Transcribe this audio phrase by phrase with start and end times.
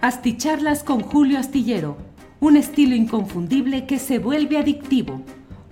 [0.00, 1.96] Asticharlas con Julio Astillero,
[2.38, 5.22] un estilo inconfundible que se vuelve adictivo.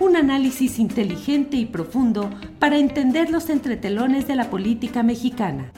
[0.00, 2.28] Un análisis inteligente y profundo
[2.58, 5.70] para entender los entretelones de la política mexicana.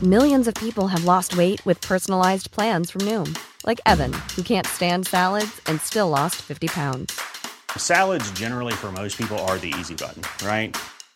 [0.00, 3.36] Millions of people have lost weight with personalized plans from Noom,
[3.66, 7.20] like Evan, who can't stand salads and still lost 50 pounds.
[7.76, 10.76] Salads, generally, for most people, are the easy button, right?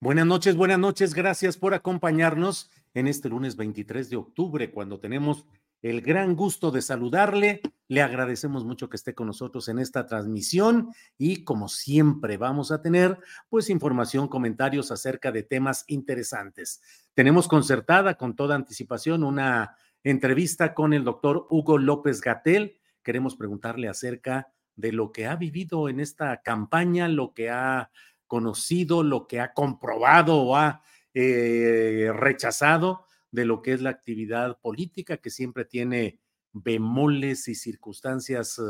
[0.00, 1.12] Buenas noches, buenas noches.
[1.12, 5.44] Gracias por acompañarnos en este lunes 23 de octubre, cuando tenemos
[5.82, 7.62] el gran gusto de saludarle.
[7.88, 12.80] Le agradecemos mucho que esté con nosotros en esta transmisión y como siempre vamos a
[12.80, 16.80] tener pues información, comentarios acerca de temas interesantes.
[17.14, 22.78] Tenemos concertada con toda anticipación una entrevista con el doctor Hugo López Gatel.
[23.02, 27.90] Queremos preguntarle acerca de lo que ha vivido en esta campaña, lo que ha
[28.28, 30.82] conocido, lo que ha comprobado o ha
[31.14, 36.20] eh, rechazado de lo que es la actividad política, que siempre tiene
[36.52, 38.62] bemoles y circunstancias eh,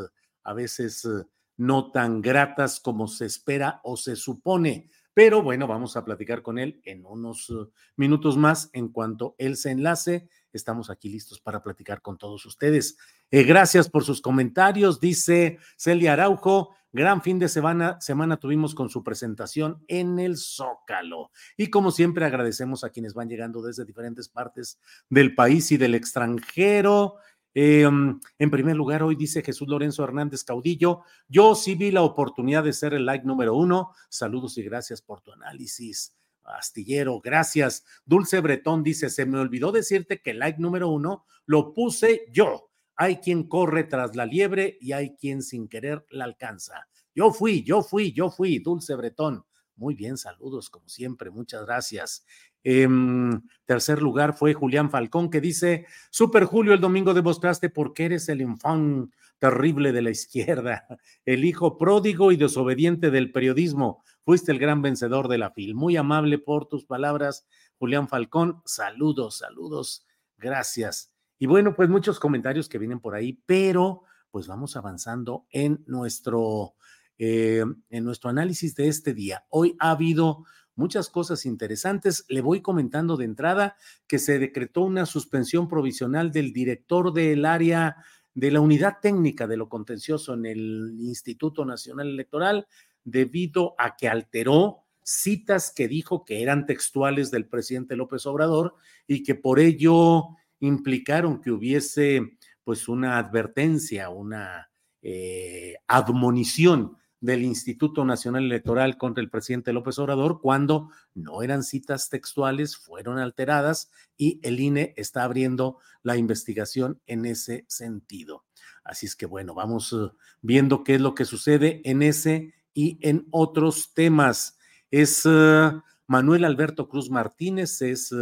[0.44, 1.26] a veces eh,
[1.58, 4.88] no tan gratas como se espera o se supone.
[5.12, 7.52] Pero bueno, vamos a platicar con él en unos
[7.96, 8.70] minutos más.
[8.72, 12.96] En cuanto él se enlace, estamos aquí listos para platicar con todos ustedes.
[13.30, 16.77] gracias por sus comentarios, dice Celia Araujo.
[16.90, 21.30] Gran fin de semana, semana tuvimos con su presentación en el Zócalo.
[21.56, 25.94] Y como siempre agradecemos a quienes van llegando desde diferentes partes del país y del
[25.94, 27.16] extranjero.
[27.52, 32.64] Em, en primer lugar, hoy dice Jesús Lorenzo Hernández Caudillo, yo sí vi la oportunidad
[32.64, 33.92] de ser el like número uno.
[34.08, 36.14] Saludos y gracias por tu análisis.
[36.44, 37.84] Astillero, gracias.
[38.06, 42.67] Dulce Bretón dice, se me olvidó decirte que el like número uno lo puse yo.
[43.00, 46.88] Hay quien corre tras la liebre y hay quien sin querer la alcanza.
[47.14, 49.44] Yo fui, yo fui, yo fui, Dulce Bretón.
[49.76, 52.26] Muy bien, saludos como siempre, muchas gracias.
[52.64, 58.06] En tercer lugar fue Julián Falcón que dice, Super Julio, el domingo demostraste por qué
[58.06, 60.84] eres el infán terrible de la izquierda,
[61.24, 64.02] el hijo pródigo y desobediente del periodismo.
[64.24, 65.76] Fuiste el gran vencedor de la FIL.
[65.76, 67.46] Muy amable por tus palabras,
[67.78, 68.60] Julián Falcón.
[68.64, 70.04] Saludos, saludos.
[70.36, 71.12] Gracias.
[71.38, 76.74] Y bueno, pues muchos comentarios que vienen por ahí, pero pues vamos avanzando en nuestro,
[77.18, 79.44] eh, en nuestro análisis de este día.
[79.48, 80.44] Hoy ha habido
[80.74, 82.24] muchas cosas interesantes.
[82.28, 83.76] Le voy comentando de entrada
[84.06, 87.96] que se decretó una suspensión provisional del director del área
[88.34, 92.66] de la unidad técnica de lo contencioso en el Instituto Nacional Electoral
[93.02, 98.74] debido a que alteró citas que dijo que eran textuales del presidente López Obrador
[99.06, 104.70] y que por ello implicaron que hubiese pues una advertencia, una
[105.00, 112.10] eh, admonición del Instituto Nacional Electoral contra el presidente López Obrador cuando no eran citas
[112.10, 118.44] textuales, fueron alteradas y el INE está abriendo la investigación en ese sentido.
[118.84, 122.98] Así es que bueno, vamos eh, viendo qué es lo que sucede en ese y
[123.00, 124.58] en otros temas.
[124.90, 125.72] Es eh,
[126.06, 128.14] Manuel Alberto Cruz Martínez, es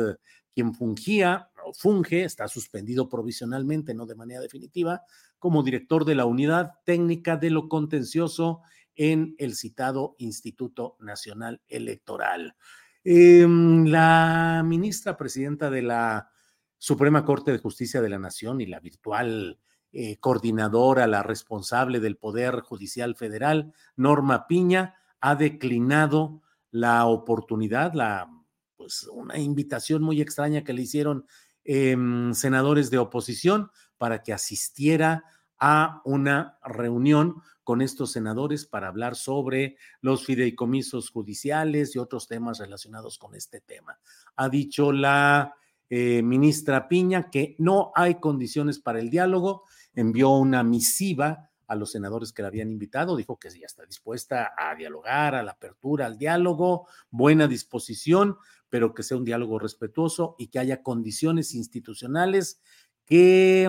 [0.55, 5.03] quien fungía funge, está suspendido provisionalmente, no de manera definitiva,
[5.38, 8.62] como director de la Unidad Técnica de lo Contencioso
[8.94, 12.57] en el citado Instituto Nacional Electoral.
[13.04, 16.30] Em, la ministra presidenta de la
[16.78, 19.59] Suprema Corte de Justicia de la Nación y la virtual
[19.92, 28.30] eh, coordinadora, la responsable del Poder Judicial Federal, Norma Piña, ha declinado la oportunidad, la
[28.77, 31.27] pues una invitación muy extraña que le hicieron
[31.68, 35.24] Em, senadores de oposición para que asistiera
[35.59, 42.60] a una reunión con estos senadores para hablar sobre los fideicomisos judiciales y otros temas
[42.60, 43.98] relacionados con este tema.
[44.36, 45.57] Ha dicho la
[45.91, 51.92] eh, ministra Piña que no hay condiciones para el diálogo, envió una misiva a los
[51.92, 56.07] senadores que la habían invitado, dijo que ya está dispuesta a dialogar, a la apertura,
[56.07, 58.36] al diálogo, buena disposición,
[58.68, 62.60] pero que sea un diálogo respetuoso y que haya condiciones institucionales
[63.04, 63.65] que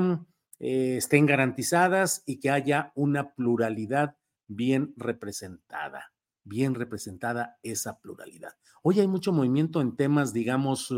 [0.60, 4.18] eh, estén garantizadas y que haya una pluralidad
[4.48, 8.54] bien representada, bien representada esa pluralidad.
[8.82, 10.94] Hoy hay mucho movimiento en temas, digamos,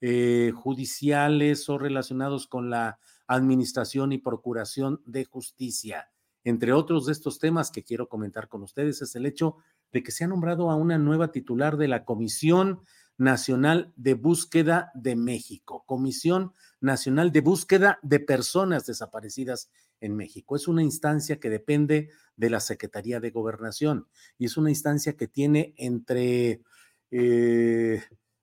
[0.00, 6.11] eh, judiciales o relacionados con la administración y procuración de justicia.
[6.44, 9.56] Entre otros de estos temas que quiero comentar con ustedes es el hecho
[9.92, 12.80] de que se ha nombrado a una nueva titular de la Comisión
[13.18, 20.56] Nacional de Búsqueda de México, Comisión Nacional de Búsqueda de Personas Desaparecidas en México.
[20.56, 25.28] Es una instancia que depende de la Secretaría de Gobernación y es una instancia que
[25.28, 26.62] tiene entre,
[27.10, 28.02] eh,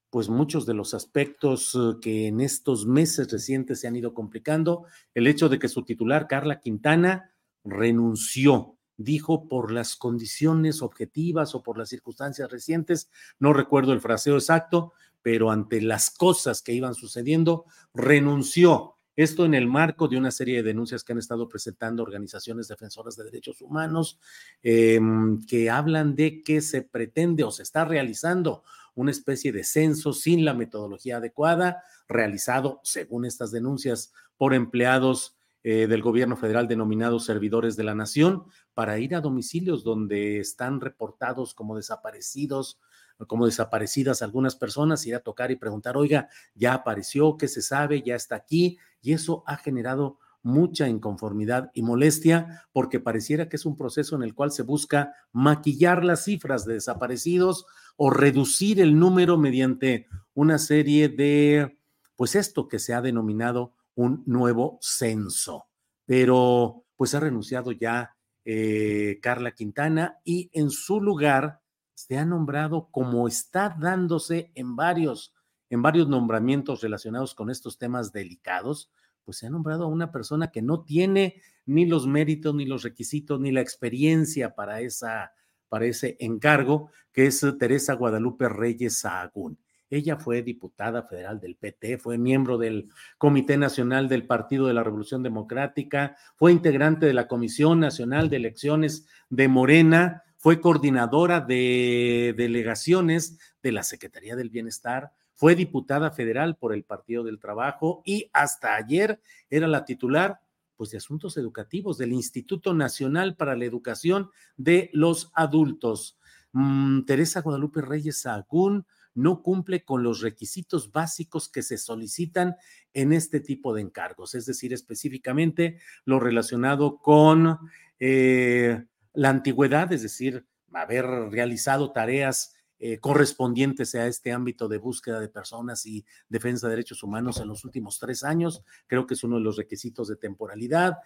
[0.10, 4.86] pues muchos de los aspectos eh, que en estos meses recientes se han ido complicando,
[5.14, 7.29] el hecho de que su titular, Carla Quintana,
[7.64, 13.10] renunció dijo por las condiciones objetivas o por las circunstancias recientes,
[13.40, 18.98] no recuerdo el fraseo exacto, pero ante las cosas que iban sucediendo, renunció.
[19.16, 23.16] Esto en el marco de una serie de denuncias que han estado presentando organizaciones defensoras
[23.16, 24.20] de derechos humanos,
[24.62, 28.64] em, que hablan de que se pretende o se está realizando
[28.96, 35.88] una especie de censo sin la metodología adecuada, realizado, según estas denuncias, por empleados eh,
[35.88, 41.54] del gobierno federal denominados servidores de la nación para ir a domicilios donde están reportados
[41.54, 42.80] como desaparecidos,
[43.28, 48.02] como desaparecidas algunas personas, ir a tocar y preguntar, oiga, ya apareció, ¿qué se sabe?
[48.02, 48.78] Ya está aquí.
[49.02, 54.24] Y eso ha generado mucha inconformidad y molestia porque pareciera que es un proceso en
[54.24, 57.66] el cual se busca maquillar las cifras de desaparecidos
[57.98, 61.78] o reducir el número mediante una serie de,
[62.16, 65.68] pues esto que se ha denominado un nuevo censo.
[66.06, 68.16] Pero pues ha renunciado ya
[68.46, 71.60] eh, Carla Quintana y en su lugar
[71.96, 75.34] se ha nombrado como está dándose en varios,
[75.70, 78.90] en varios nombramientos relacionados con estos temas delicados,
[79.26, 82.84] pues se ha nombrado a una persona que no tiene ni los méritos, ni los
[82.84, 85.34] requisitos, ni la experiencia para, esa,
[85.68, 89.60] para ese encargo, que es Teresa Guadalupe Reyes Sahagún.
[89.90, 94.84] Ella fue diputada federal del PT, fue miembro del Comité Nacional del Partido de la
[94.84, 102.34] Revolución Democrática, fue integrante de la Comisión Nacional de Elecciones de Morena, fue coordinadora de
[102.38, 108.30] delegaciones de la Secretaría del Bienestar, fue diputada federal por el Partido del Trabajo y
[108.34, 110.42] hasta ayer era la titular
[110.76, 116.18] pues, de asuntos educativos del Instituto Nacional para la Educación de los Adultos.
[116.52, 118.86] Mm, Teresa Guadalupe Reyes Sagún
[119.20, 122.56] no cumple con los requisitos básicos que se solicitan
[122.94, 127.60] en este tipo de encargos, es decir, específicamente lo relacionado con
[128.00, 135.20] eh, la antigüedad, es decir, haber realizado tareas eh, correspondientes a este ámbito de búsqueda
[135.20, 138.64] de personas y defensa de derechos humanos en los últimos tres años.
[138.88, 141.00] Creo que es uno de los requisitos de temporalidad,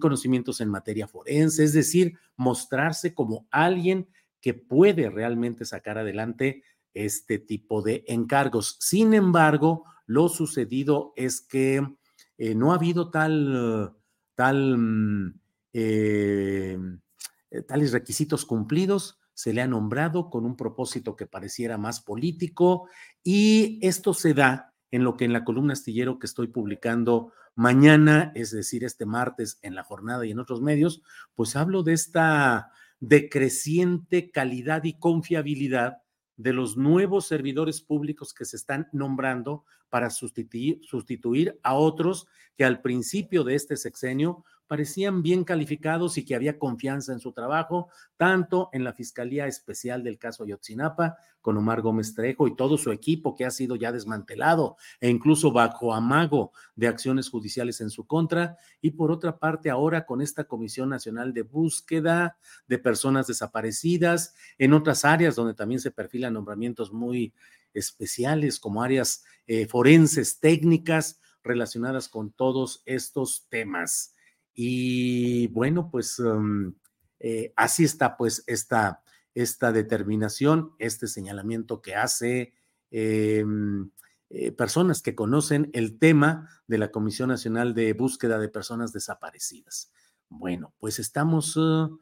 [0.00, 4.08] conocimientos en materia forense, es decir, mostrarse como alguien
[4.40, 6.62] que puede realmente sacar adelante
[6.96, 8.76] este tipo de encargos.
[8.80, 11.86] Sin embargo, lo sucedido es que
[12.38, 13.94] eh, no ha habido tal,
[14.34, 15.40] tal, mm,
[15.74, 16.78] eh,
[17.50, 19.18] eh, tales requisitos cumplidos.
[19.34, 22.88] Se le ha nombrado con un propósito que pareciera más político
[23.22, 28.32] y esto se da en lo que en la columna astillero que estoy publicando mañana,
[28.34, 31.02] es decir, este martes en la jornada y en otros medios,
[31.34, 35.98] pues hablo de esta decreciente calidad y confiabilidad
[36.36, 42.26] de los nuevos servidores públicos que se están nombrando para sustituir, a otros
[42.56, 47.32] que al principio de este sexenio parecían bien calificados y que había confianza en su
[47.32, 52.76] trabajo, tanto en la Fiscalía Especial del caso Ayotzinapa, con Omar Gómez Trejo y todo
[52.76, 57.90] su equipo que ha sido ya desmantelado e incluso bajo amago de acciones judiciales en
[57.90, 63.28] su contra, y por otra parte ahora con esta Comisión Nacional de Búsqueda de Personas
[63.28, 67.32] Desaparecidas, en otras áreas donde también se perfilan nombramientos muy
[67.74, 74.15] especiales como áreas eh, forenses técnicas relacionadas con todos estos temas.
[74.58, 76.72] Y bueno, pues um,
[77.20, 79.02] eh, así está pues esta,
[79.34, 82.54] esta determinación, este señalamiento que hace
[82.90, 83.90] em,
[84.30, 89.92] eh, personas que conocen el tema de la Comisión Nacional de Búsqueda de Personas Desaparecidas.
[90.28, 91.56] Bueno, pues estamos...
[91.56, 91.98] Uh,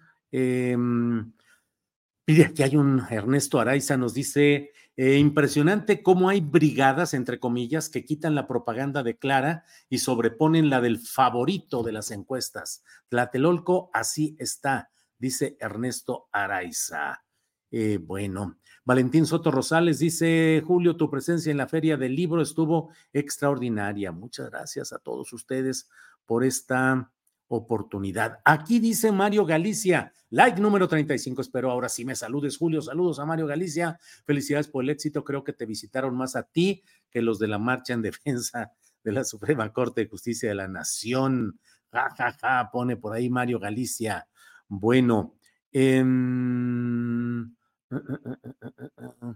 [2.44, 8.05] aquí hay un Ernesto Araiza, nos dice, Eh, impresionante cómo hay brigadas, entre comillas, que
[8.05, 12.85] quitan la propaganda de Clara y sobreponen la del favorito de las encuestas.
[13.09, 17.25] Tlatelolco, así está, dice Ernesto Araiza.
[17.73, 22.91] Eh, bueno, Valentín Soto Rosales dice, Julio, tu presencia en la feria del libro estuvo
[23.13, 24.13] extraordinaria.
[24.13, 25.89] Muchas gracias a todos ustedes
[26.25, 27.11] por esta
[27.49, 28.41] oportunidad.
[28.45, 31.43] Aquí dice Mario Galicia, like número 35.
[31.43, 32.83] Espero ahora sí me saludes, Julio.
[32.83, 33.99] Saludos a Mario Galicia.
[34.25, 35.25] Felicidades por el éxito.
[35.25, 38.73] Creo que te visitaron más a ti que los de la marcha en defensa
[39.03, 41.59] de la Suprema Corte de Justicia de la Nación.
[41.93, 44.27] Ja, ja, ja, pone por ahí Mario Galicia.
[44.67, 45.37] Bueno,
[45.71, 47.55] em,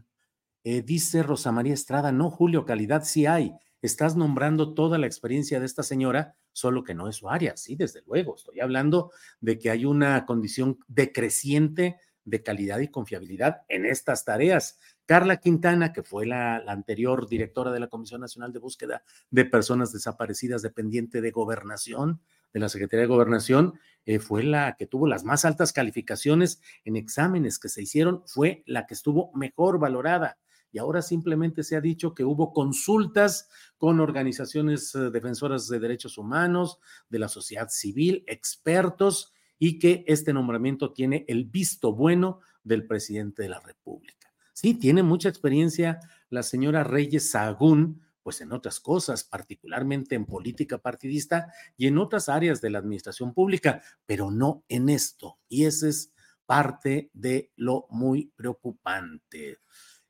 [0.65, 3.53] eh, dice Rosa María Estrada, no, Julio, calidad sí hay.
[3.81, 7.77] Estás nombrando toda la experiencia de esta señora solo que no es su área, sí,
[7.77, 8.35] desde luego.
[8.35, 14.79] Estoy hablando de que hay una condición decreciente de calidad y confiabilidad en estas tareas.
[15.07, 19.93] Carla Quintana, que fue la, anterior directora de la Comisión Nacional de Búsqueda de Personas
[19.93, 22.21] Desaparecidas, dependiente de gobernación,
[22.53, 26.97] de la Secretaría de Gobernación, eh, fue la que tuvo las más altas calificaciones en
[26.97, 30.39] exámenes que se hicieron, fue la que estuvo mejor valorada
[30.73, 36.19] y ahora simplemente se ha dicho que hubo consultas con organizaciones eh, defensoras de derechos
[36.19, 42.87] humanos, de la sociedad civil, expertos, y que este nombramiento tiene el visto bueno del
[42.87, 44.33] presidente de la República.
[44.53, 50.79] Sí, tiene mucha experiencia la señora Reyes Sagún, pues en otras cosas, particularmente en política
[50.79, 55.39] partidista y en otras áreas de la administración pública, pero no en esto.
[55.49, 56.13] Y ese es
[56.45, 59.59] parte de lo muy preocupante.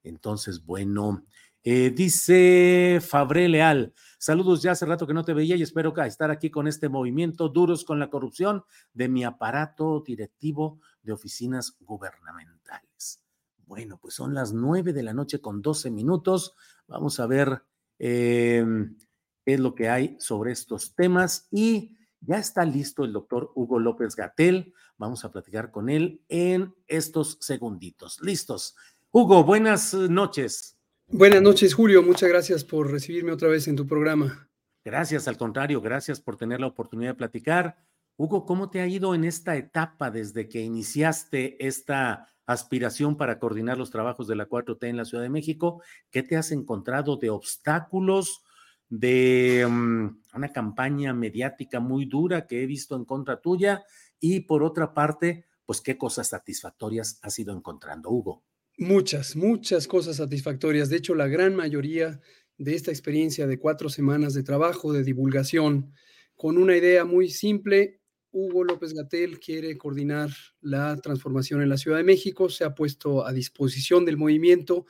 [0.09, 1.25] Entonces, bueno,
[1.63, 6.31] eh, dice Fabre Leal, saludos ya hace rato que no te veía y espero estar
[6.31, 13.23] aquí con este movimiento duros con la corrupción de mi aparato directivo de oficinas gubernamentales.
[13.67, 16.55] Bueno, pues son las nueve de la noche con doce minutos.
[16.87, 17.63] Vamos a ver
[17.99, 18.97] em,
[19.45, 23.79] qué es lo que hay sobre estos temas y ya está listo el doctor Hugo
[23.79, 24.73] López Gatel.
[24.97, 28.21] Vamos a platicar con él en estos segunditos.
[28.23, 28.75] Listos.
[29.21, 30.79] Hugo, buenas eh, noches.
[31.09, 32.05] Buenas noches, Julio.
[32.05, 34.49] Muchas gracias por recibirme otra vez en tu programa.
[34.85, 37.79] Gracias, al contrario, gracias por tener la oportunidad de platicar.
[38.17, 43.77] Hugo, ¿cómo te ha ido en esta etapa desde que iniciaste esta aspiración para coordinar
[43.77, 45.83] los trabajos de la 4T en la Ciudad de México?
[46.13, 48.45] ¿Qué te has encontrado de obstáculos,
[48.89, 53.83] de mm, una campaña mediática muy dura que he visto en contra tuya?
[54.21, 58.45] Y por otra parte, pues qué cosas satisfactorias has ido encontrando, Hugo.
[58.81, 60.89] Muchas, muchas cosas satisfactorias.
[60.89, 62.21] De hecho, la gran mayoría
[62.59, 65.93] de esta experiencia de cuatro semanas de trabajo, de divulgación,
[66.37, 70.31] con una idea muy simple, Hugo López Gatel quiere coordinar
[70.61, 74.87] la transformación en la Ciudad de México, se ha puesto a disposición del movimiento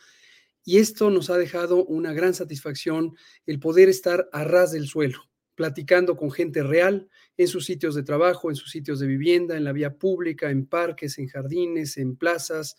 [0.67, 3.15] y esto nos ha dejado una gran satisfacción
[3.47, 8.03] el poder estar a ras del suelo, platicando con gente real en sus sitios de
[8.03, 12.17] trabajo, en sus sitios de vivienda, en la vía pública, en parques, en jardines, en
[12.17, 12.77] plazas,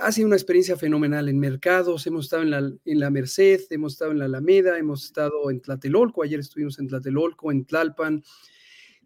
[0.00, 3.94] ha sido una experiencia fenomenal en mercados, hemos estado en la, en la Merced, hemos
[3.94, 8.22] estado en la Alameda, hemos estado en Tlatelolco, ayer estuvimos en Tlatelolco, en Tlalpan.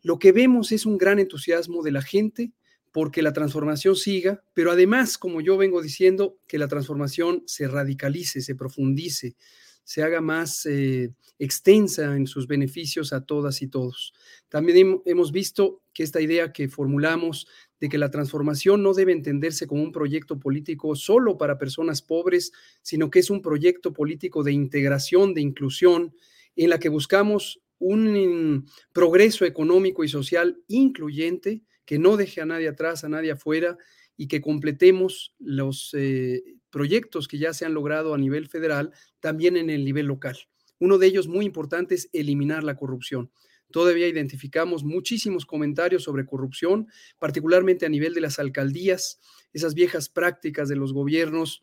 [0.02, 2.52] Lo que vemos es un gran entusiasmo de la gente
[2.92, 8.40] porque la transformación siga, pero además, como yo vengo diciendo, que la transformación se radicalice,
[8.40, 9.36] se profundice,
[9.84, 14.14] se haga más eh, extensa en sus beneficios a todas y todos.
[14.48, 17.46] También hemos visto que esta idea que formulamos
[17.80, 22.52] de que la transformación no debe entenderse como un proyecto político solo para personas pobres,
[22.82, 26.14] sino que es un proyecto político de integración, de inclusión,
[26.56, 32.68] en la que buscamos un progreso económico y social incluyente, que no deje a nadie
[32.68, 33.76] atrás, a nadie afuera,
[34.16, 39.56] y que completemos los eh, proyectos que ya se han logrado a nivel federal también
[39.56, 40.38] en el nivel local.
[40.78, 43.30] Uno de ellos muy importante es eliminar la corrupción.
[43.76, 49.20] Todavía identificamos muchísimos comentarios sobre corrupción, particularmente a nivel de las alcaldías,
[49.52, 51.62] esas viejas prácticas de los gobiernos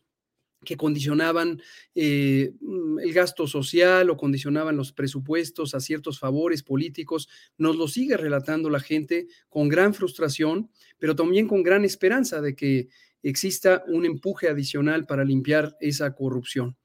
[0.64, 1.60] que condicionaban
[1.96, 7.28] eh, mm, el gasto social o condicionaban los presupuestos a ciertos favores políticos,
[7.58, 12.54] nos lo sigue relatando la gente con gran frustración, pero también con gran esperanza de
[12.54, 12.90] que
[13.24, 16.76] exista un empuje adicional para limpiar esa corrupción.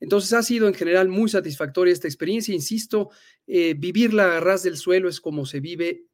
[0.00, 2.54] Entonces ha sido en general muy satisfactoria esta experiencia.
[2.54, 3.10] Insisto,
[3.46, 6.04] eh, vivirla a ras del suelo es como se vive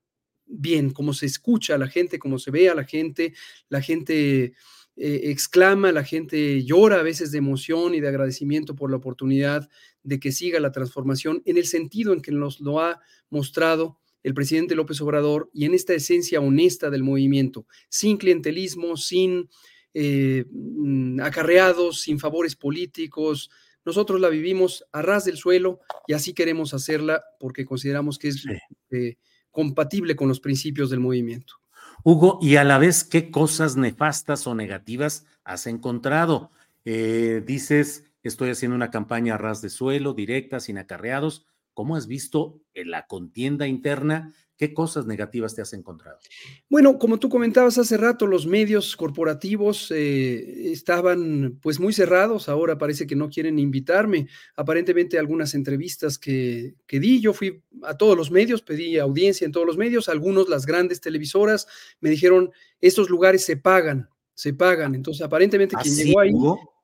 [0.47, 3.35] bien, como se escucha a la gente, como se ve a la gente,
[3.69, 4.55] la gente
[4.97, 9.69] eh, exclama, la gente llora a veces de emoción y de agradecimiento por la oportunidad
[10.03, 13.01] de que siga la transformación en el sentido en que nos lo ha
[13.31, 19.49] mostrado el presidente López Obrador y en esta esencia honesta del movimiento, sin clientelismo, sin
[19.93, 23.51] eh, mm, acarreados, sin favores políticos.
[23.85, 28.45] Nosotros la vivimos a ras del suelo y así queremos hacerla porque consideramos que es
[28.91, 29.17] eh,
[29.51, 31.55] compatible con los principios del movimiento.
[32.03, 36.51] Hugo, y a la vez, ¿qué cosas nefastas o negativas has encontrado?
[36.85, 41.47] Eh, dices, estoy haciendo una campaña a ras de suelo, directa, sin acarreados.
[41.73, 46.19] ¿Cómo has visto en la contienda interna ¿Qué cosas negativas te has encontrado?
[46.71, 52.79] Bueno, como tú comentabas hace rato, los medios corporativos eh, estaban pues muy cerrados, ahora
[52.79, 54.27] parece que no quieren invitarme.
[54.57, 59.53] Aparentemente algunas entrevistas que, que di, yo fui a todos los medios, pedí audiencia en
[59.53, 61.67] todos los medios, algunos, las grandes televisoras,
[62.01, 64.95] me dijeron, estos lugares se pagan, se pagan.
[64.95, 66.33] Entonces, aparentemente quien llegó ahí...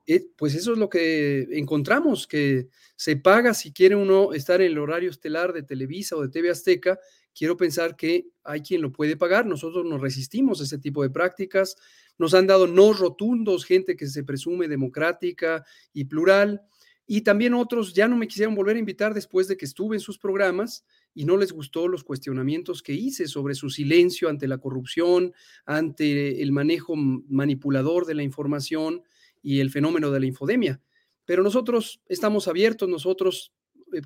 [0.06, 4.72] Eh, pues eso es lo que encontramos, que se paga si quiere uno estar en
[4.72, 6.98] el horario estelar de Televisa o de TV Azteca,
[7.40, 9.46] quiero pensar que hay quien lo puede pagar.
[9.46, 11.74] Nosotros nos resistimos a ese tipo de prácticas.
[12.18, 16.60] Nos han dado no rotundos, gente que se presume democrática y plural.
[17.06, 20.00] Y también otros ya no me quisieron volver a invitar después de que estuve en
[20.00, 24.58] sus programas y no les gustó los cuestionamientos que hice sobre su silencio ante la
[24.58, 25.32] corrupción,
[25.64, 29.02] ante el manejo manipulador de la información
[29.40, 30.82] y el fenómeno de la infodemia.
[31.24, 33.54] Pero nosotros estamos abiertos, nosotros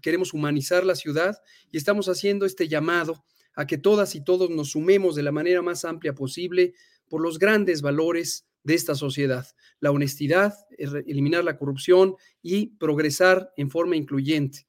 [0.03, 1.37] queremos humanizar la ciudad
[1.71, 3.25] y estamos haciendo este llamado
[3.55, 6.75] a que todas y todos nos sumemos de la manera más amplia posible
[7.09, 9.47] por los grandes valores de esta sociedad,
[9.81, 14.67] la honestidad, eliminar la corrupción y progresar en forma incluyente.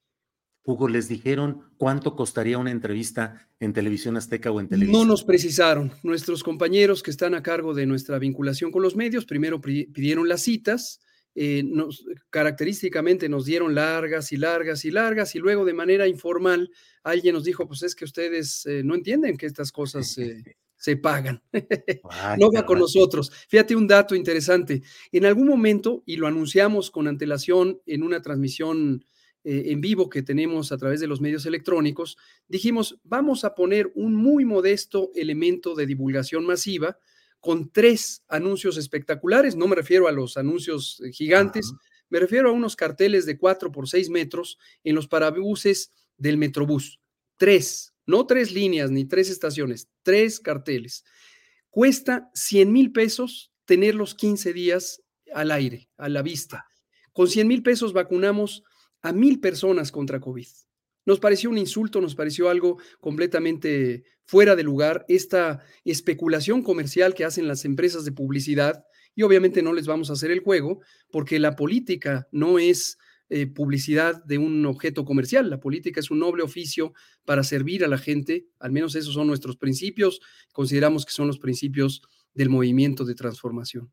[0.65, 4.99] Hugo, ¿les dijeron cuánto costaría una entrevista en televisión azteca o en televisión?
[4.99, 5.93] No nos precisaron.
[6.01, 10.41] Nuestros compañeros que están a cargo de nuestra vinculación con los medios primero pidieron las
[10.41, 10.99] citas,
[11.35, 16.71] eh, nos, característicamente nos dieron largas y largas y largas y luego de manera informal
[17.03, 20.17] alguien nos dijo, pues es que ustedes eh, no entienden que estas cosas
[20.77, 21.43] se pagan.
[22.39, 23.31] no va con nosotros.
[23.49, 24.81] Fíjate un dato interesante.
[25.11, 29.03] En algún momento, y lo anunciamos con antelación en una transmisión
[29.43, 33.91] eh, en vivo que tenemos a través de los medios electrónicos, dijimos, vamos a poner
[33.93, 36.97] un muy modesto elemento de divulgación masiva
[37.45, 39.55] con tres anuncios espectaculares.
[39.55, 41.71] No me refiero a los anuncios eh, gigantes,
[42.09, 46.99] me refiero a unos carteles de cuatro por seis metros en los parabuses del Metrobús.
[47.37, 51.05] Tres, no tres líneas ni tres estaciones, tres carteles.
[51.69, 56.65] Cuesta 100 mil pesos tenerlos 15 días al aire, a la vista.
[57.13, 58.63] Con 100 mil pesos vacunamos
[59.03, 60.47] a mil personas contra COVID.
[61.05, 67.25] Nos pareció un insulto, nos pareció algo completamente fuera de lugar, esta especulación comercial que
[67.25, 71.39] hacen las empresas de publicidad, y obviamente no les vamos a hacer el juego, porque
[71.39, 72.97] la política no es
[73.29, 77.87] eh, publicidad de un objeto comercial, la política es un noble oficio para servir a
[77.87, 80.21] la gente, al menos esos son nuestros principios,
[80.53, 82.01] consideramos que son los principios
[82.33, 83.91] del movimiento de transformación.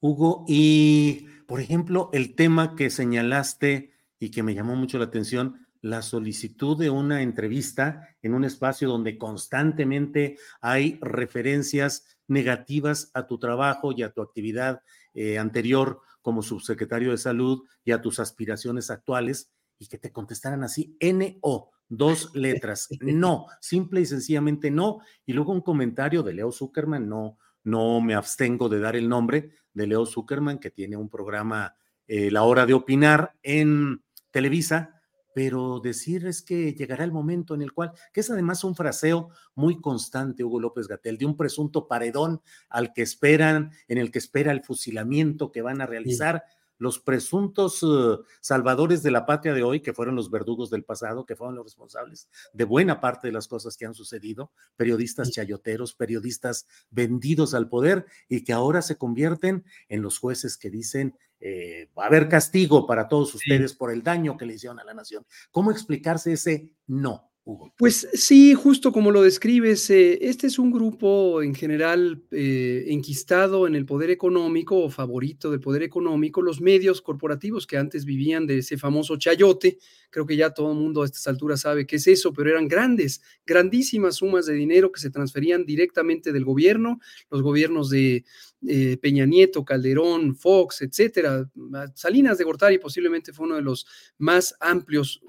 [0.00, 5.65] Hugo, y por ejemplo, el tema que señalaste y que me llamó mucho la atención,
[5.86, 13.38] la solicitud de una entrevista en un espacio donde constantemente hay referencias negativas a tu
[13.38, 14.82] trabajo y a tu actividad
[15.14, 20.64] eh, anterior como subsecretario de salud y a tus aspiraciones actuales y que te contestaran
[20.64, 25.00] así, N-O, dos letras, no, simple y sencillamente no.
[25.24, 29.50] Y luego un comentario de Leo Zuckerman, no, no me abstengo de dar el nombre
[29.72, 31.76] de Leo Zuckerman, que tiene un programa,
[32.08, 34.95] eh, La Hora de Opinar, en Televisa,
[35.36, 39.28] pero decir es que llegará el momento en el cual, que es además un fraseo
[39.54, 44.18] muy constante, Hugo López Gatel, de un presunto paredón al que esperan, en el que
[44.18, 46.44] espera el fusilamiento que van a realizar.
[46.78, 51.26] Los presuntos uh, salvadores de la patria de hoy, que fueron los verdugos del pasado,
[51.26, 55.94] que fueron los responsables de buena parte de las cosas que han sucedido, periodistas chayoteros,
[55.94, 61.90] periodistas vendidos al poder y que ahora se convierten en los jueces que dicen eh,
[61.96, 64.94] va a haber castigo para todos ustedes por el daño que le hicieron a la
[64.94, 65.26] nación.
[65.50, 67.30] ¿Cómo explicarse ese no?
[67.76, 73.68] Pues sí, justo como lo describes, eh, este es un grupo en general eh, enquistado
[73.68, 78.48] en el poder económico o favorito del poder económico, los medios corporativos que antes vivían
[78.48, 79.78] de ese famoso chayote,
[80.10, 82.66] creo que ya todo el mundo a estas alturas sabe qué es eso, pero eran
[82.66, 86.98] grandes, grandísimas sumas de dinero que se transferían directamente del gobierno,
[87.30, 88.24] los gobiernos de
[88.66, 91.48] eh, Peña Nieto, Calderón, Fox, etcétera.
[91.94, 93.86] Salinas de Gortari posiblemente fue uno de los
[94.18, 95.22] más amplios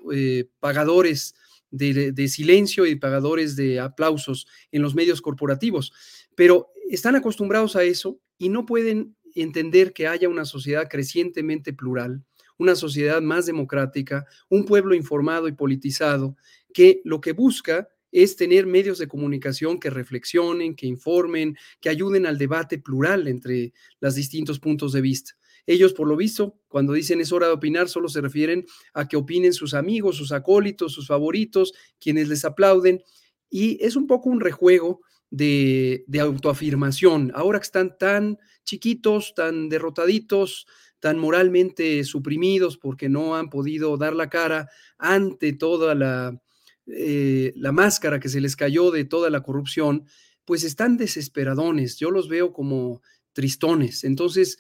[0.60, 1.36] pagadores
[1.72, 5.94] de, silencio y pagadores de aplausos en los medios corporativos,
[6.36, 12.24] pero están acostumbrados a eso y no pueden entender que haya una sociedad crecientemente plural,
[12.58, 16.36] una sociedad más democrática, un pueblo informado y politizado,
[16.74, 22.26] que lo que busca es tener medios de comunicación que reflexionen, que informen, que ayuden
[22.26, 25.34] al debate plural entre los distintos puntos de vista.
[25.68, 29.18] Ellos, por lo visto, cuando dicen es hora de opinar, solo se refieren a que
[29.18, 33.04] opinen sus amigos, sus acólitos, sus favoritos, quienes les aplauden.
[33.50, 37.32] Y es un poco un rejuego de, de autoafirmación.
[37.36, 40.66] Ahora que están tan chiquitos, tan derrotaditos,
[41.00, 46.42] tan moralmente suprimidos porque no han podido dar la cara ante toda la,
[46.88, 50.06] eh, la máscara que se les cayó de toda la corrupción,
[50.46, 51.98] pues están desesperadones.
[51.98, 53.02] Yo los veo como
[53.38, 54.04] tristones.
[54.04, 54.58] Entonces,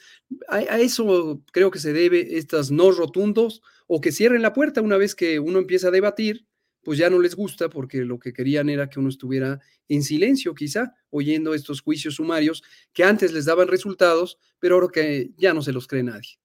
[0.47, 4.97] a, eso creo que se debe estas no rotundos o que cierren la puerta una
[4.97, 6.45] vez que uno empieza a debatir,
[6.83, 9.59] pues ya no les gusta porque lo que querían era que uno estuviera
[9.89, 12.61] en silencio, quizá, oyendo estos juicios sumarios
[12.93, 16.37] que antes les daban resultados, pero ahora que ya no se los cree nadie.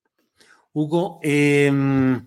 [0.73, 2.19] Hugo, em,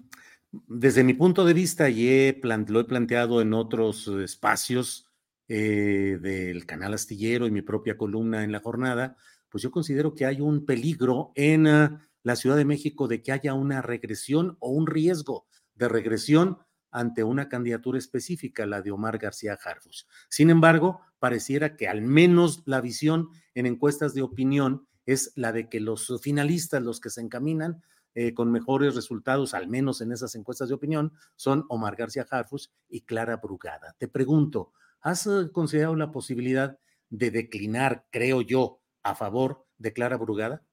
[0.67, 5.07] desde mi punto de vista, y lo he planteado en otros espacios
[5.47, 9.17] eh, del canal astillero y mi propia columna en la jornada,
[9.55, 13.31] pues yo considero que hay un peligro en ah, la Ciudad de México de que
[13.31, 16.57] haya una regresión o un riesgo de regresión
[16.91, 20.09] ante una candidatura específica, la de Omar García Harfus.
[20.27, 25.69] Sin embargo, pareciera que al menos la visión en encuestas de opinión es la de
[25.69, 27.81] que los finalistas, los que se encaminan
[28.13, 32.73] eh, con mejores resultados, al menos en esas encuestas de opinión, son Omar García Harfus
[32.89, 33.95] y Clara Brugada.
[33.99, 36.77] Te pregunto, ¿has eh, considerado la posibilidad
[37.09, 40.65] de declinar, creo yo, a favor de Clara Brugada?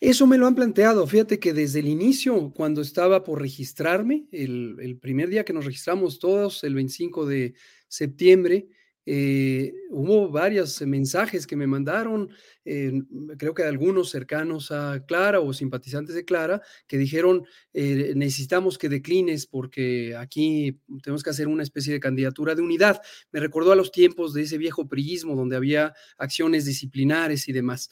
[0.00, 1.06] Eso me lo han planteado.
[1.06, 5.64] Fíjate que desde el inicio, cuando estaba por registrarme, el, el primer día que nos
[5.64, 7.54] registramos todos, el 25 de
[7.88, 8.68] septiembre,
[9.04, 12.30] eh, hubo varios mensajes que me mandaron,
[12.64, 13.02] eh,
[13.36, 18.88] creo que algunos cercanos a Clara o simpatizantes de Clara, que dijeron, eh, necesitamos que
[18.88, 23.00] declines porque aquí tenemos que hacer una especie de candidatura de unidad.
[23.32, 27.90] Me recordó a los tiempos de ese viejo priismo donde había acciones disciplinares y demás.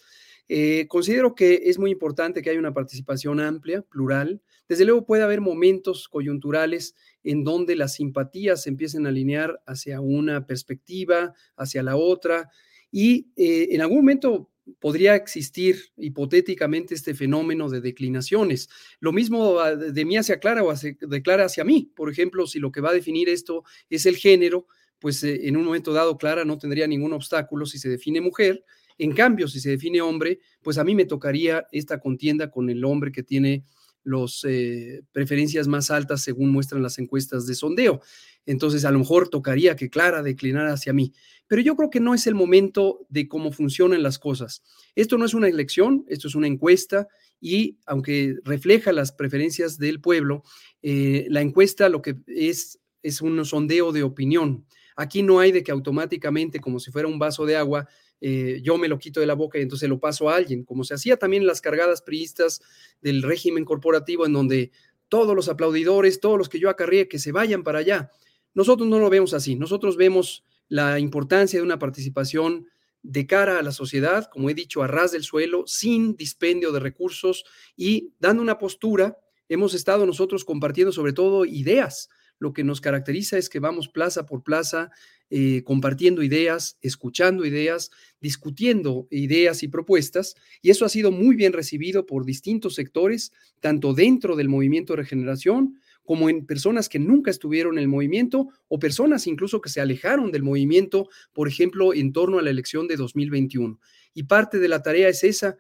[0.89, 4.43] considero que es muy importante que haya una participación amplia, plural.
[4.69, 10.01] Desde luego puede haber momentos coyunturales en donde las simpatías se empiecen a alinear hacia
[10.01, 12.49] una perspectiva, hacia la otra,
[12.91, 18.69] y eh, en algún momento podría existir hipotéticamente este fenómeno de declinaciones.
[19.01, 21.91] Lo mismo ah, de mí hacia Clara o de Clara hacia mí.
[21.95, 24.67] Por ejemplo, si lo que va a definir esto es el género,
[24.99, 28.65] pues eh, en un momento dado Clara no tendría ningún obstáculo si se define mujer.
[28.99, 32.85] En cambio, si se define hombre, pues a mí me tocaría esta contienda con el
[32.85, 33.65] hombre que tiene
[34.03, 38.01] las eh, preferencias más altas según muestran las encuestas de sondeo.
[38.47, 41.13] Entonces, a lo mejor tocaría que Clara declinara hacia mí.
[41.47, 44.63] Pero yo creo que no es el momento de cómo funcionan las cosas.
[44.95, 47.09] Esto no es una elección, esto es una encuesta
[47.41, 50.43] y aunque refleja las preferencias del pueblo,
[50.83, 54.67] eh, la encuesta lo que es es un sondeo de opinión.
[54.97, 57.89] Aquí no hay de que automáticamente, como si fuera un vaso de agua,
[58.21, 60.85] eh, yo me lo quito de la boca y entonces lo paso a alguien, como
[60.85, 62.61] se hacía también en las cargadas priistas
[63.01, 64.73] del régimen corporativo, en donde
[65.09, 68.11] todos los aplaudidores, todos los que yo acarré, que se vayan para allá.
[68.55, 72.67] Nosotros no lo vemos así, nosotros vemos la importancia de una participación
[73.03, 76.81] de cara a la sociedad, como he dicho, a ras del suelo, sin dispendio de
[76.81, 77.45] recursos
[77.77, 79.19] y dando una postura.
[79.49, 82.09] Hemos estado nosotros compartiendo sobre todo ideas,
[82.41, 84.91] lo que nos caracteriza es que vamos plaza por plaza
[85.33, 91.53] eh, compartiendo ideas, escuchando ideas, discutiendo ideas y propuestas, y eso ha sido muy bien
[91.53, 97.31] recibido por distintos sectores, tanto dentro del movimiento de regeneración como en personas que nunca
[97.31, 102.13] estuvieron en el movimiento o personas incluso que se alejaron del movimiento, por ejemplo, en
[102.13, 103.79] torno a la elección de 2021.
[104.15, 105.57] Y parte de la tarea es esa,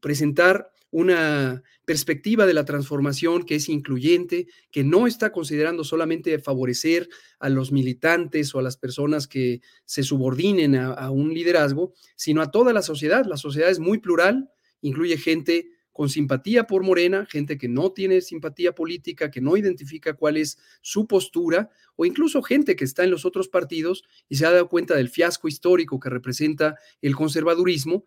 [0.00, 7.08] presentar una perspectiva de la transformación que es incluyente, que no está considerando solamente favorecer
[7.38, 12.50] a los militantes o a las personas que se subordinen a, un liderazgo, sino a
[12.50, 13.24] toda la sociedad.
[13.24, 14.50] La sociedad es muy plural,
[14.82, 20.14] incluye gente con simpatía por Morena, gente que no tiene simpatía política, que no identifica
[20.14, 24.46] cuál es su postura, o incluso gente que está en los otros partidos y se
[24.46, 28.06] ha dado cuenta del fiasco histórico que representa el conservadurismo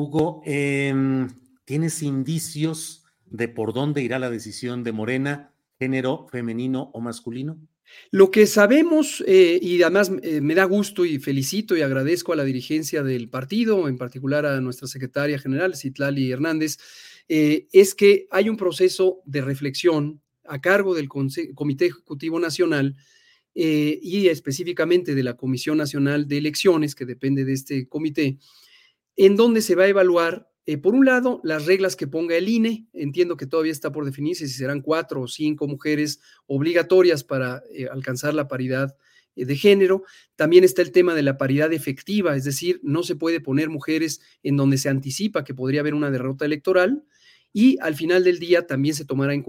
[0.00, 1.28] Hugo, em,
[1.66, 7.60] ¿tienes indicios de por dónde irá la decisión de Morena, género femenino o masculino?
[8.10, 12.36] Lo que sabemos, eh, y además eh, me da gusto y felicito y agradezco a
[12.36, 16.78] la dirigencia del partido, en particular a nuestra secretaria general, Citlali Hernández,
[17.28, 22.96] eh, es que hay un proceso de reflexión a cargo del Comité Ejecutivo Nacional
[23.52, 28.38] y específicamente de la Comisión Nacional de Elecciones, que depende de este comité,
[29.16, 32.48] en donde se va a evaluar, eh, por un lado, las reglas que ponga el
[32.48, 32.86] INE.
[32.92, 37.88] Entiendo que todavía está por definirse si serán cuatro o cinco mujeres obligatorias para eh,
[37.90, 38.96] alcanzar la paridad
[39.36, 40.04] eh, de género.
[40.36, 44.20] También está el tema de la paridad efectiva, es decir, no se puede poner mujeres
[44.42, 47.04] en donde se anticipa que podría haber una derrota electoral.
[47.52, 49.42] Y al final del día también se tomará en,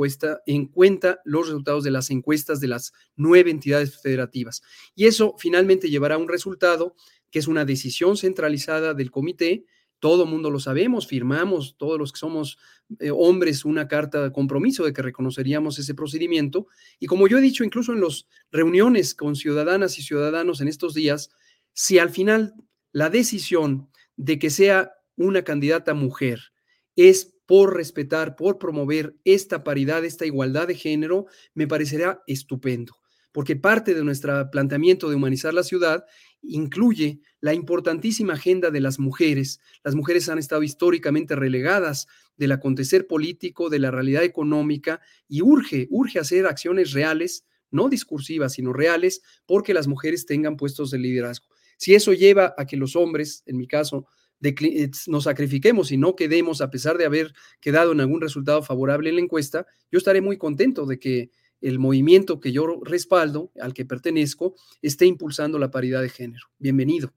[0.66, 4.64] cuenta los resultados de las encuestas de las nueve entidades federativas.
[4.96, 6.96] Y eso finalmente llevará a un resultado
[7.32, 9.66] que es una decisión centralizada del comité.
[10.00, 12.58] Todo mundo lo sabemos, firmamos todos los que somos
[13.00, 16.68] eh, hombres una carta de compromiso de que reconoceríamos ese procedimiento.
[17.00, 20.94] Y como yo he dicho, incluso en las reuniones con ciudadanas y ciudadanos en estos
[20.94, 21.30] días,
[21.74, 22.54] si al final
[22.92, 26.52] la decisión de que sea una candidata mujer
[26.96, 32.96] es por respetar, por promover esta paridad, esta igualdad de género, me parecerá estupendo,
[33.32, 36.06] porque parte de nuestro planteamiento de humanizar la ciudad
[36.42, 39.60] incluye la importantísima agenda de las mujeres.
[39.84, 45.88] Las mujeres han estado históricamente relegadas del acontecer político, de la realidad económica, y urge,
[45.90, 51.48] urge hacer acciones reales, no discursivas, sino reales, porque las mujeres tengan puestos de liderazgo.
[51.78, 54.08] Si eso lleva a que los hombres, en mi caso,
[54.44, 59.10] eh, nos sacrifiquemos y no quedemos a pesar de haber quedado en algún resultado favorable
[59.10, 63.74] en la encuesta, yo estaré muy contento de que el movimiento que yo respaldo, al
[63.74, 66.48] que pertenezco, esté impulsando la paridad de género.
[66.60, 67.14] Bienvenido.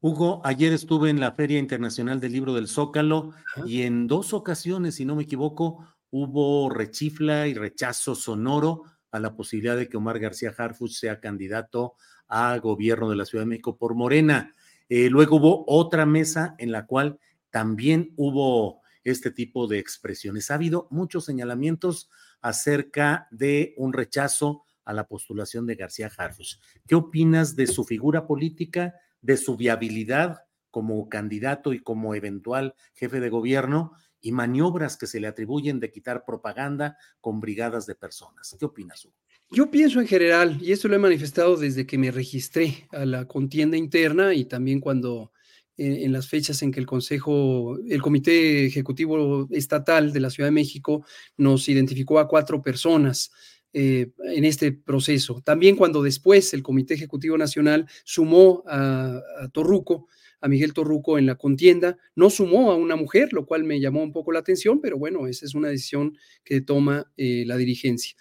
[0.00, 3.64] Hugo, ayer estuve en la Feria Internacional del Libro del Zócalo Ajá.
[3.66, 9.36] y en dos ocasiones, si no me equivoco, hubo rechifla y rechazo sonoro a la
[9.36, 11.96] posibilidad de que Omar García Harfuch sea candidato
[12.28, 14.54] a gobierno de la Ciudad de México por Morena.
[14.88, 17.18] Eh, luego hubo otra mesa en la cual
[17.50, 20.50] también hubo este tipo de expresiones.
[20.50, 22.08] Ha habido muchos señalamientos
[22.40, 26.58] acerca de un rechazo a la postulación de García Harfuch.
[26.86, 30.38] ¿Qué opinas de su figura política, de su viabilidad
[30.70, 35.90] como candidato y como eventual jefe de gobierno y maniobras que se le atribuyen de
[35.90, 38.56] quitar propaganda con brigadas de personas?
[38.58, 39.16] ¿Qué opinas, Hugo?
[39.52, 43.26] Yo pienso en general, y esto lo he manifestado desde que me registré a la
[43.26, 45.32] contienda interna y también cuando
[45.76, 50.48] eh, en las fechas en que el Consejo, el Comité Ejecutivo Estatal de la Ciudad
[50.48, 51.04] de México
[51.36, 53.30] nos identificó a cuatro personas
[53.72, 55.42] eh, en este proceso.
[55.44, 60.08] También cuando después el Comité Ejecutivo Nacional sumó a, a Torruco,
[60.40, 64.02] a Miguel Torruco en la contienda, no sumó a una mujer, lo cual me llamó
[64.02, 68.16] un poco la atención, pero bueno, esa es una decisión que toma eh, la dirigencia.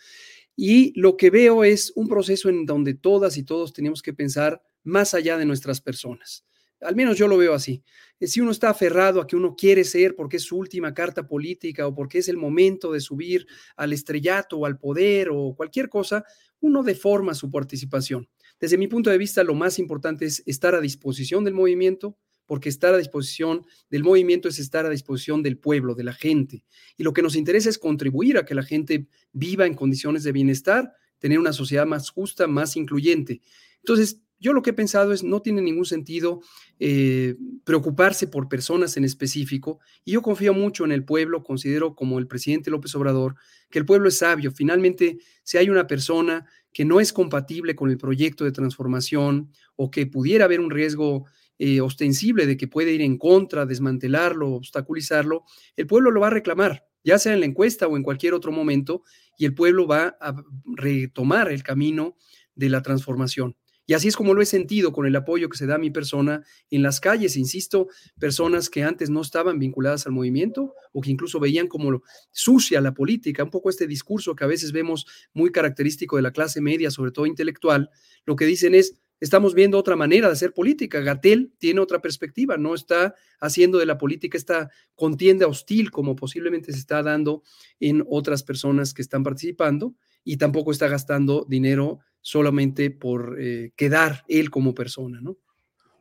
[0.55, 4.61] Y lo que veo es un proceso en donde todas y todos tenemos que pensar
[4.83, 6.45] más allá de nuestras personas.
[6.81, 7.83] Al menos yo lo veo así.
[8.19, 11.27] Eh, Si uno está aferrado a que uno quiere ser porque es su última carta
[11.27, 15.89] política o porque es el momento de subir al estrellato o al poder o cualquier
[15.89, 16.23] cosa,
[16.61, 18.29] uno deforma su participación.
[18.59, 22.69] Desde mi punto de vista, lo más importante es estar a disposición del movimiento, porque
[22.69, 26.65] estar a disposición del movimiento es estar a disposición del pueblo, de la gente.
[26.97, 30.31] Y lo que nos interesa es contribuir a que la gente viva en condiciones de
[30.31, 33.41] bienestar, tener una sociedad más justa, más incluyente.
[33.77, 36.41] Entonces, yo lo que he pensado es, no tiene ningún sentido
[36.79, 42.19] eh, preocuparse por personas en específico, y yo confío mucho en el pueblo, considero como
[42.19, 43.35] el presidente López Obrador,
[43.69, 44.51] que el pueblo es sabio.
[44.51, 49.91] Finalmente, si hay una persona que no es compatible con el proyecto de transformación o
[49.91, 51.25] que pudiera haber un riesgo
[51.57, 55.43] eh, ostensible de que puede ir en contra, desmantelarlo, obstaculizarlo,
[55.75, 58.51] el pueblo lo va a reclamar, ya sea en la encuesta o en cualquier otro
[58.51, 59.03] momento,
[59.37, 62.15] y el pueblo va a retomar el camino
[62.55, 63.57] de la transformación.
[63.89, 65.89] Y así es como lo he sentido con el apoyo que se da a mi
[65.89, 67.87] persona en las calles, insisto,
[68.19, 72.93] personas que antes no estaban vinculadas al movimiento o que incluso veían como sucia la
[72.93, 76.91] política, un poco este discurso que a veces vemos muy característico de la clase media,
[76.91, 77.89] sobre todo intelectual,
[78.25, 80.99] lo que dicen es, estamos viendo otra manera de hacer política.
[80.99, 86.71] Gatel tiene otra perspectiva, no está haciendo de la política esta contienda hostil como posiblemente
[86.73, 87.41] se está dando
[87.79, 94.23] en otras personas que están participando y tampoco está gastando dinero solamente por eh, quedar
[94.27, 95.37] él como persona, ¿no?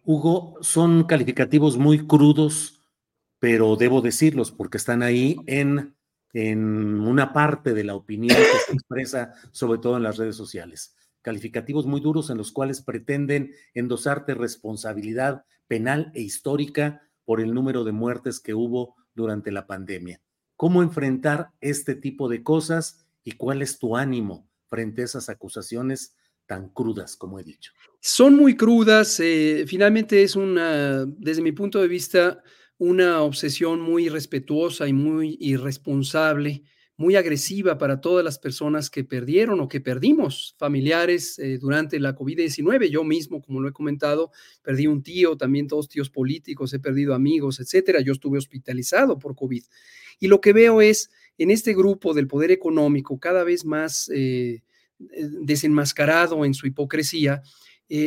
[0.04, 2.80] Hugo, son calificativos muy crudos,
[3.38, 5.94] pero debo decirlos porque están ahí en,
[6.32, 10.94] en una parte de la opinión que se expresa, sobre todo en las redes sociales
[11.28, 17.84] calificativos muy duros en los cuales pretenden endosarte responsabilidad penal e histórica por el número
[17.84, 20.22] de muertes que hubo durante la pandemia.
[20.56, 26.14] ¿Cómo enfrentar este tipo de cosas y cuál es tu ánimo frente a esas acusaciones
[26.46, 27.72] tan crudas, como he dicho?
[28.00, 29.20] Son muy crudas.
[29.20, 32.42] Eh, finalmente es una, desde mi punto de vista,
[32.78, 36.64] una obsesión muy respetuosa y muy irresponsable
[36.98, 42.16] muy agresiva para todas las personas que perdieron o que perdimos familiares eh, durante la
[42.16, 42.90] COVID-19.
[42.90, 47.14] Yo mismo, como lo he comentado, perdí un tío, también todos tíos políticos, he perdido
[47.14, 48.00] amigos, etcétera.
[48.00, 49.62] Yo estuve hospitalizado por COVID.
[50.18, 54.62] Y lo que veo es en este grupo del poder económico cada vez más eh,
[54.98, 57.42] eh, desenmascarado en su hipocresía,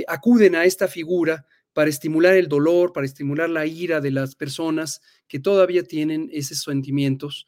[0.08, 5.02] acuden a esta figura para estimular el dolor, para estimular la ira de las personas
[5.28, 7.48] que todavía tienen esos sentimientos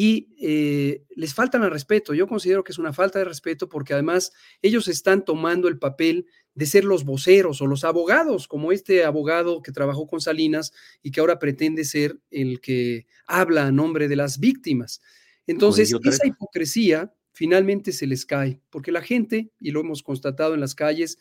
[0.00, 2.14] y eh, les faltan al respeto.
[2.14, 4.30] Yo considero que es una falta de respeto porque además
[4.62, 9.60] ellos están tomando el papel de ser los voceros o los abogados, como este abogado
[9.60, 14.14] que trabajó con Salinas y que ahora pretende ser el que habla a nombre de
[14.14, 15.02] las víctimas.
[15.48, 20.60] Entonces, esa hipocresía finalmente se les cae, porque la gente, y lo hemos constatado en
[20.60, 21.18] las calles,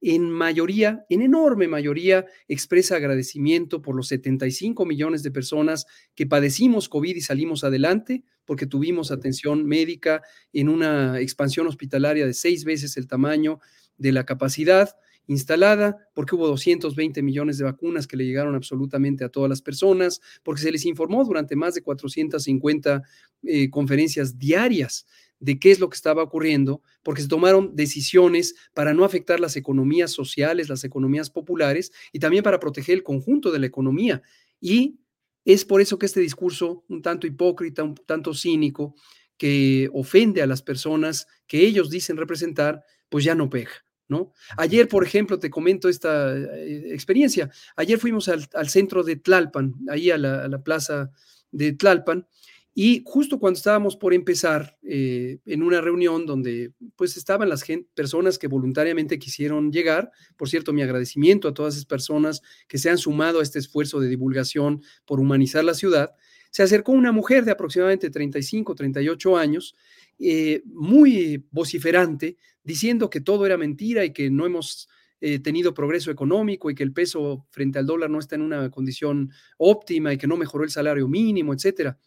[0.00, 6.88] en mayoría, en enorme mayoría, expresa agradecimiento por los 75 millones de personas que padecimos
[6.88, 12.96] COVID y salimos adelante porque tuvimos atención médica en una expansión hospitalaria de seis veces
[12.96, 13.60] el tamaño
[13.98, 14.96] de la capacidad
[15.30, 20.20] instalada, porque hubo 220 millones de vacunas que le llegaron absolutamente a todas las personas,
[20.42, 23.02] porque se les informó durante más de 450
[23.44, 25.06] eh, conferencias diarias
[25.38, 29.54] de qué es lo que estaba ocurriendo, porque se tomaron decisiones para no afectar las
[29.54, 34.22] economías sociales, las economías populares y también para proteger el conjunto de la economía.
[34.60, 34.98] Y
[35.44, 38.96] es por eso que este discurso un tanto hipócrita, un tanto cínico,
[39.38, 43.70] que ofende a las personas que ellos dicen representar, pues ya no pega.
[44.10, 44.32] ¿No?
[44.56, 47.48] Ayer, por ejemplo, te comento esta eh, experiencia.
[47.76, 51.12] Ayer fuimos al, centro de Tlalpan, ahí a la, a la plaza
[51.52, 52.26] de Tlalpan,
[52.74, 58.38] y justo cuando estábamos por empezar eh, en una reunión donde pues estaban las personas
[58.38, 62.98] que voluntariamente quisieron llegar, por cierto, mi agradecimiento a todas esas personas que se han
[62.98, 66.14] sumado a este esfuerzo de divulgación por humanizar la ciudad,
[66.50, 69.76] se acercó una mujer de aproximadamente 35, 38 años,
[70.18, 74.88] eh, muy vociferante, diciendo que todo era mentira y que no hemos
[75.20, 78.70] eh, tenido progreso económico y que el peso frente al dólar no está en una
[78.70, 81.98] condición óptima y que no mejoró el salario mínimo, etcétera.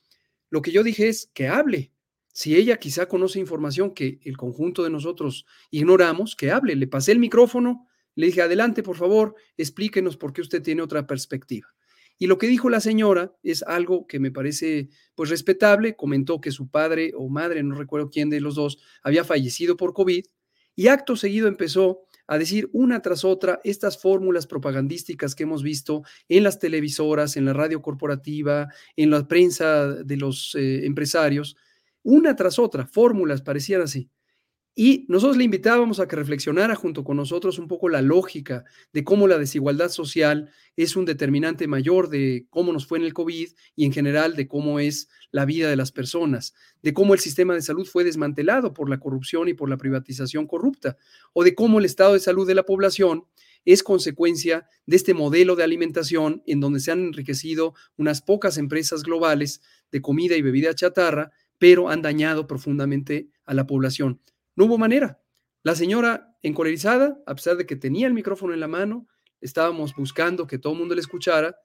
[0.50, 1.92] Lo que yo dije es que hable.
[2.34, 6.76] Si ella quizá conoce información que el conjunto de nosotros ignoramos, que hable.
[6.76, 11.06] Le pasé el micrófono, le dije, adelante, por favor, explíquenos por qué usted tiene otra
[11.06, 11.68] perspectiva.
[12.18, 15.96] Y lo que dijo la señora es algo que me parece pues respetable.
[15.96, 19.94] Comentó que su padre o madre, no recuerdo quién de los dos, había fallecido por
[19.94, 20.24] COVID
[20.76, 26.04] y acto seguido empezó a decir una tras otra estas fórmulas propagandísticas que hemos visto
[26.30, 31.58] en las televisoras, en la radio corporativa, en la prensa de los eh, empresarios,
[32.02, 34.10] una tras otra, fórmulas parecían así.
[34.76, 39.04] Y nosotros le invitábamos a que reflexionara junto con nosotros un poco la lógica de
[39.04, 43.50] cómo la desigualdad social es un determinante mayor de cómo nos fue en el COVID
[43.76, 47.54] y en general de cómo es la vida de las personas, de cómo el sistema
[47.54, 50.98] de salud fue desmantelado por la corrupción y por la privatización corrupta,
[51.34, 53.26] o de cómo el estado de salud de la población
[53.66, 59.04] es consecuencia de este modelo de alimentación en donde se han enriquecido unas pocas empresas
[59.04, 64.20] globales de comida y bebida chatarra, pero han dañado profundamente a la población.
[64.56, 65.22] No hubo manera.
[65.64, 69.08] La señora encolerizada, a pesar de que tenía el micrófono en la mano,
[69.42, 71.56] estábamos buscando que todo el mundo le escuchara,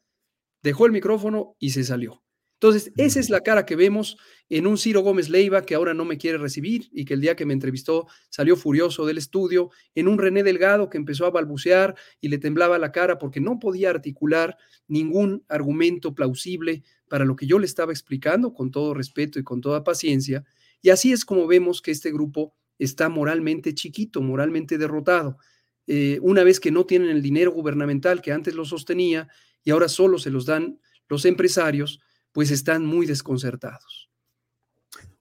[0.63, 2.23] dejó el micrófono y se salió.
[2.61, 4.17] Entonces, esa es la cara que vemos
[4.49, 7.37] en un Ciro Gómez Leiva que ahora no me quiere recibir y que el día
[7.37, 11.95] que me entrevistó salió furioso del estudio, en un René Delgado que empezó a balbucear
[12.21, 14.57] y le temblaba la cara porque no podía articular
[14.89, 19.61] ningún argumento plausible para lo que yo le estaba explicando con todo respeto y con
[19.61, 20.45] toda paciencia.
[20.83, 25.39] Y así es como vemos que este grupo está moralmente chiquito, moralmente derrotado.
[25.87, 29.29] Eh, una vez que no tienen el dinero gubernamental que antes lo sostenía
[29.65, 32.01] y ahora solo se los dan los empresarios,
[32.33, 34.11] pues están muy desconcertados.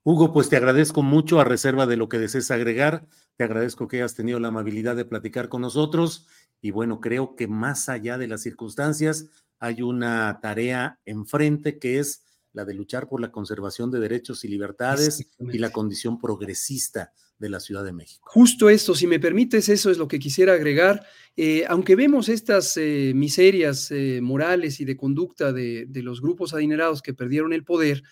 [0.04, 3.08] Hugo, pues te agradezco mucho a reserva de lo que desees agregar.
[3.36, 6.28] Te agradezco que hayas tenido la amabilidad de platicar con nosotros
[6.62, 9.28] y bueno, creo que más allá de las circunstancias
[9.60, 12.24] hay una tarea enfrente que es
[12.58, 17.50] la de luchar por la conservación de derechos y libertades y la condición progresista de
[17.50, 18.28] la Ciudad de México.
[18.32, 21.06] Justo esto, si me permites, eso es lo que quisiera agregar.
[21.36, 26.56] Eh, aunque vemos estas eh, miserias eh, morales y de conducta de, de, los grupos
[26.56, 28.04] adinerados que perdieron el poder,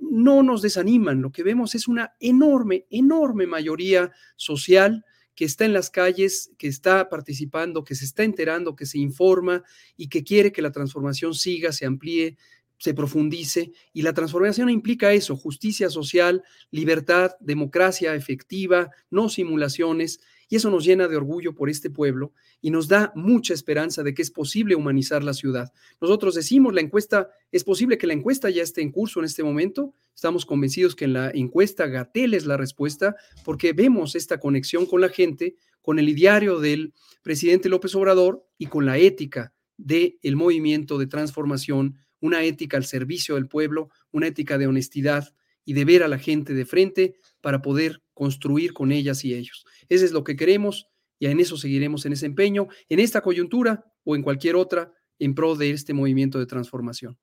[0.00, 1.20] no nos desaniman.
[1.20, 5.04] Lo que vemos es una enorme, enorme mayoría social
[5.34, 9.62] que está en las calles, que está participando, que se está enterando, que se informa
[9.94, 12.38] y que quiere que la transformación siga, se amplíe,
[12.78, 20.56] se profundice y la transformación implica eso, justicia social, libertad, democracia efectiva, no simulaciones, y
[20.56, 24.22] eso nos llena de orgullo por este pueblo y nos da mucha esperanza de que
[24.22, 25.72] es posible humanizar la ciudad.
[26.00, 29.42] Nosotros decimos, la encuesta, es posible que la encuesta ya esté en curso en este
[29.42, 34.86] momento, estamos convencidos que en la encuesta Gatel es la respuesta, porque vemos esta conexión
[34.86, 40.36] con la gente, con el ideario del presidente López Obrador y con la ética del
[40.36, 41.96] movimiento de transformación
[42.26, 46.18] una ética al servicio del pueblo, una ética de honestidad y de ver a la
[46.18, 49.64] gente de frente para poder construir con ellas y ellos.
[49.88, 53.84] Eso es lo que queremos y en eso seguiremos en ese empeño, en esta coyuntura
[54.04, 57.18] o en cualquier otra, en pro de este movimiento de transformación.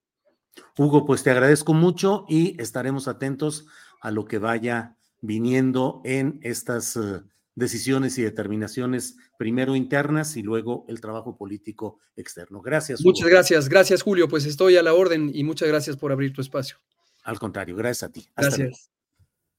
[0.77, 3.65] Hugo, pues te agradezco mucho y estaremos atentos
[4.01, 7.23] a lo que vaya viniendo en estas uh,
[7.55, 12.61] decisiones y determinaciones, primero internas y luego el trabajo político externo.
[12.61, 13.01] Gracias.
[13.01, 13.09] Hugo.
[13.09, 16.41] Muchas gracias, gracias Julio, pues estoy a la orden y muchas gracias por abrir tu
[16.41, 16.77] espacio.
[17.23, 18.21] Al contrario, gracias a ti.
[18.35, 18.59] Hasta gracias.
[18.59, 18.77] Luego.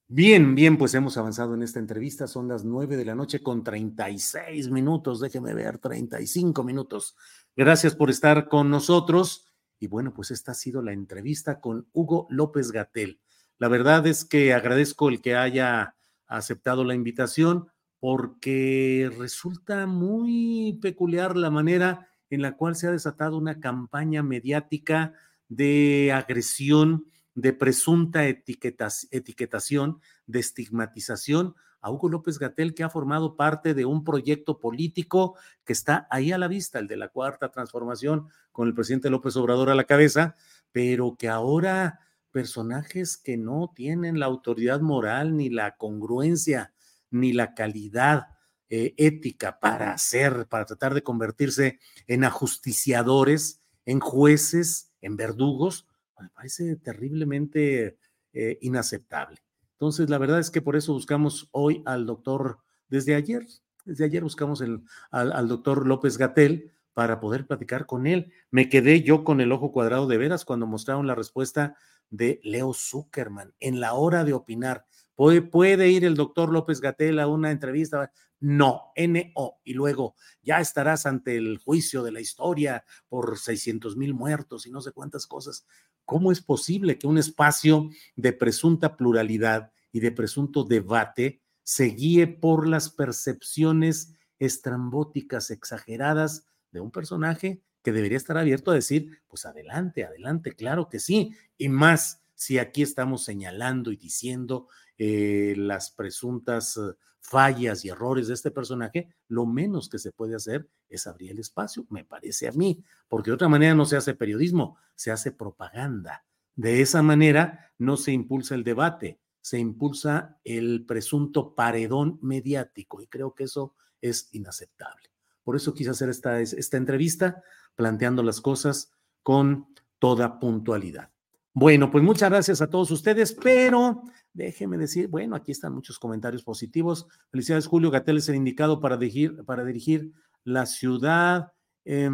[0.07, 2.27] Bien, bien, pues hemos avanzado en esta entrevista.
[2.27, 5.19] Son las nueve de la noche con 36 minutos.
[5.19, 7.17] Déjeme ver, 35 minutos.
[7.57, 9.47] Gracias por estar con nosotros.
[9.81, 13.19] Y bueno, pues esta ha sido la entrevista con Hugo López Gatel.
[13.59, 17.69] La verdad es que agradezco el que haya aceptado la invitación
[18.05, 25.15] porque resulta muy peculiar la manera en la cual se ha desatado una campaña mediática
[25.49, 33.73] de agresión, de presunta etiquetación, de estigmatización a Hugo López Gatel, que ha formado parte
[33.73, 38.29] de un proyecto político que está ahí a la vista, el de la cuarta transformación,
[38.53, 40.37] con el presidente López Obrador a la cabeza,
[40.73, 42.01] pero que ahora
[42.33, 46.74] personajes que no tienen la autoridad moral ni la congruencia
[47.15, 48.29] ni la calidad
[48.69, 55.87] eh, ética para hacer, para tratar de convertirse en ajusticiadores, en jueces, en verdugos,
[56.19, 57.99] me parece terriblemente
[58.33, 59.43] eh, inaceptable.
[59.73, 62.59] Entonces, la verdad es que por eso buscamos hoy al doctor,
[62.89, 63.47] desde ayer,
[63.85, 68.33] desde ayer buscamos al, al doctor López Gatel para poder platicar con él.
[68.51, 71.77] Me quedé yo con el ojo cuadrado de veras cuando mostraron la respuesta
[72.11, 74.87] de Leo Zuckerman en la hora de opinar.
[75.15, 78.11] ¿Puede, ¿Puede ir el doctor López Gatel a una entrevista?
[78.41, 79.61] No, NO.
[79.65, 84.71] Y luego ya estarás ante el juicio de la historia por 600 mil muertos y
[84.71, 85.67] no sé cuántas cosas.
[86.05, 92.27] ¿Cómo es posible que un espacio de presunta pluralidad y de presunto debate se guíe
[92.27, 99.47] por las percepciones estrambóticas, exageradas de un personaje que debería estar abierto a decir, pues
[99.47, 101.35] adelante, adelante, claro que sí.
[101.57, 104.69] Y más si aquí estamos señalando y diciendo
[104.99, 110.37] eh, las presuntas uh, fallas y errores de este personaje, lo menos que se puede
[110.37, 113.97] hacer es abrir el espacio, me parece a mí, porque de otra manera no se
[113.97, 116.25] hace periodismo, se hace propaganda.
[116.55, 123.07] De esa manera no se impulsa el debate, se impulsa el presunto paredón mediático y
[123.07, 125.11] creo que eso es inaceptable.
[125.43, 127.43] Por eso quise hacer esta, esta entrevista
[127.75, 128.93] planteando las cosas
[129.23, 129.67] con
[129.99, 131.11] toda puntualidad.
[131.53, 134.03] Bueno, pues muchas gracias a todos ustedes, pero
[134.35, 137.07] déjeme decir, bueno, aquí están muchos comentarios positivos.
[137.31, 140.13] Felicidades, Julio Gatel es el indicado para dirigir, para dirigir
[140.45, 141.53] la ciudad.
[141.85, 142.11] Eh,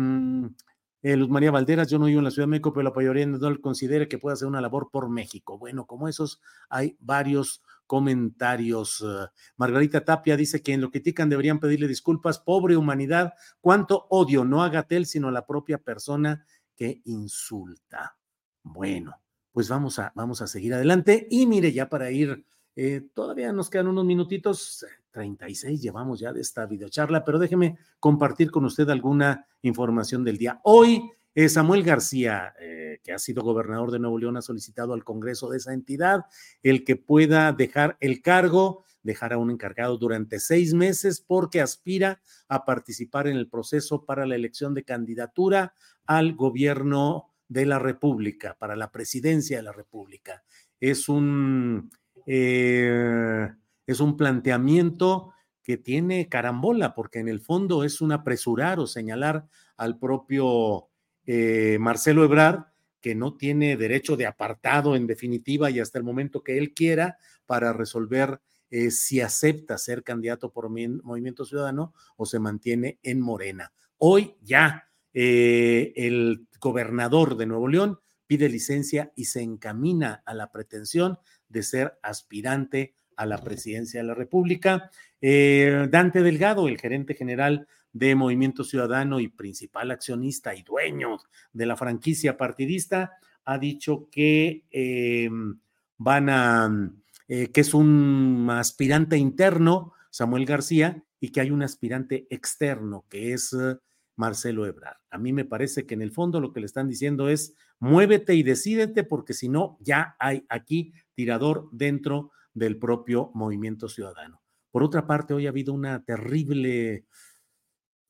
[1.02, 3.24] eh, Luz María Valderas, yo no vivo en la Ciudad de México, pero la mayoría
[3.24, 5.56] no considera que pueda hacer una labor por México.
[5.58, 9.00] Bueno, como esos, hay varios comentarios.
[9.00, 12.38] Uh, Margarita Tapia dice que en lo critican deberían pedirle disculpas.
[12.38, 16.44] Pobre humanidad, cuánto odio, no a Gatel, sino a la propia persona
[16.76, 18.18] que insulta.
[18.62, 19.14] Bueno,
[19.52, 21.26] pues vamos a, vamos a seguir adelante.
[21.30, 22.44] Y mire, ya para ir,
[22.76, 28.50] eh, todavía nos quedan unos minutitos, 36 llevamos ya de esta videocharla, pero déjeme compartir
[28.50, 30.60] con usted alguna información del día.
[30.62, 35.04] Hoy, eh, Samuel García, eh, que ha sido gobernador de Nuevo León, ha solicitado al
[35.04, 36.24] Congreso de esa entidad
[36.62, 42.20] el que pueda dejar el cargo, dejar a un encargado durante seis meses porque aspira
[42.48, 45.74] a participar en el proceso para la elección de candidatura
[46.06, 50.44] al gobierno de la República, para la presidencia de la República.
[50.78, 51.90] Es un,
[52.24, 53.48] eh,
[53.86, 55.34] es un planteamiento
[55.64, 59.46] que tiene carambola, porque en el fondo es un apresurar o señalar
[59.76, 60.88] al propio
[61.26, 62.66] eh, Marcelo Ebrard
[63.00, 67.18] que no tiene derecho de apartado en definitiva y hasta el momento que él quiera
[67.46, 68.40] para resolver
[68.70, 73.72] eh, si acepta ser candidato por Movimiento Ciudadano o se mantiene en Morena.
[73.96, 80.52] Hoy ya eh, el gobernador de Nuevo León pide licencia y se encamina a la
[80.52, 84.90] pretensión de ser aspirante a la presidencia de la República.
[85.20, 91.18] Eh, Dante Delgado, el gerente general de Movimiento Ciudadano y principal accionista y dueño
[91.52, 93.12] de la franquicia partidista,
[93.44, 95.58] ha dicho que em,
[95.98, 96.92] van a,
[97.28, 103.32] eh, que es un aspirante interno, Samuel García, y que hay un aspirante externo, que
[103.32, 103.76] es eh,
[104.20, 104.98] Marcelo Ebrard.
[105.10, 108.34] A mí me parece que en el fondo lo que le están diciendo es muévete
[108.34, 114.42] y decídete, porque si no, ya hay aquí tirador dentro del propio movimiento ciudadano.
[114.70, 117.06] Por otra parte, hoy ha habido una terrible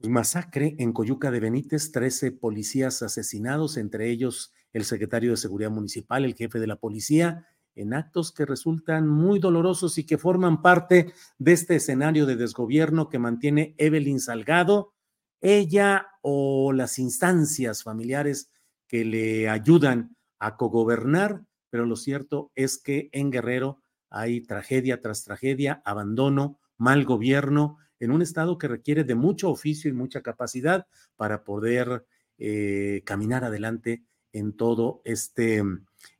[0.00, 6.24] masacre en Coyuca de Benítez, 13 policías asesinados, entre ellos el secretario de Seguridad Municipal,
[6.24, 7.46] el jefe de la policía,
[7.76, 13.08] en actos que resultan muy dolorosos y que forman parte de este escenario de desgobierno
[13.08, 14.92] que mantiene Evelyn Salgado,
[15.40, 18.50] ella o las instancias familiares
[18.86, 25.24] que le ayudan a cogobernar, pero lo cierto es que en Guerrero hay tragedia tras
[25.24, 30.86] tragedia, abandono, mal gobierno, en un estado que requiere de mucho oficio y mucha capacidad
[31.16, 32.06] para poder
[32.38, 35.62] eh, caminar adelante en todo este,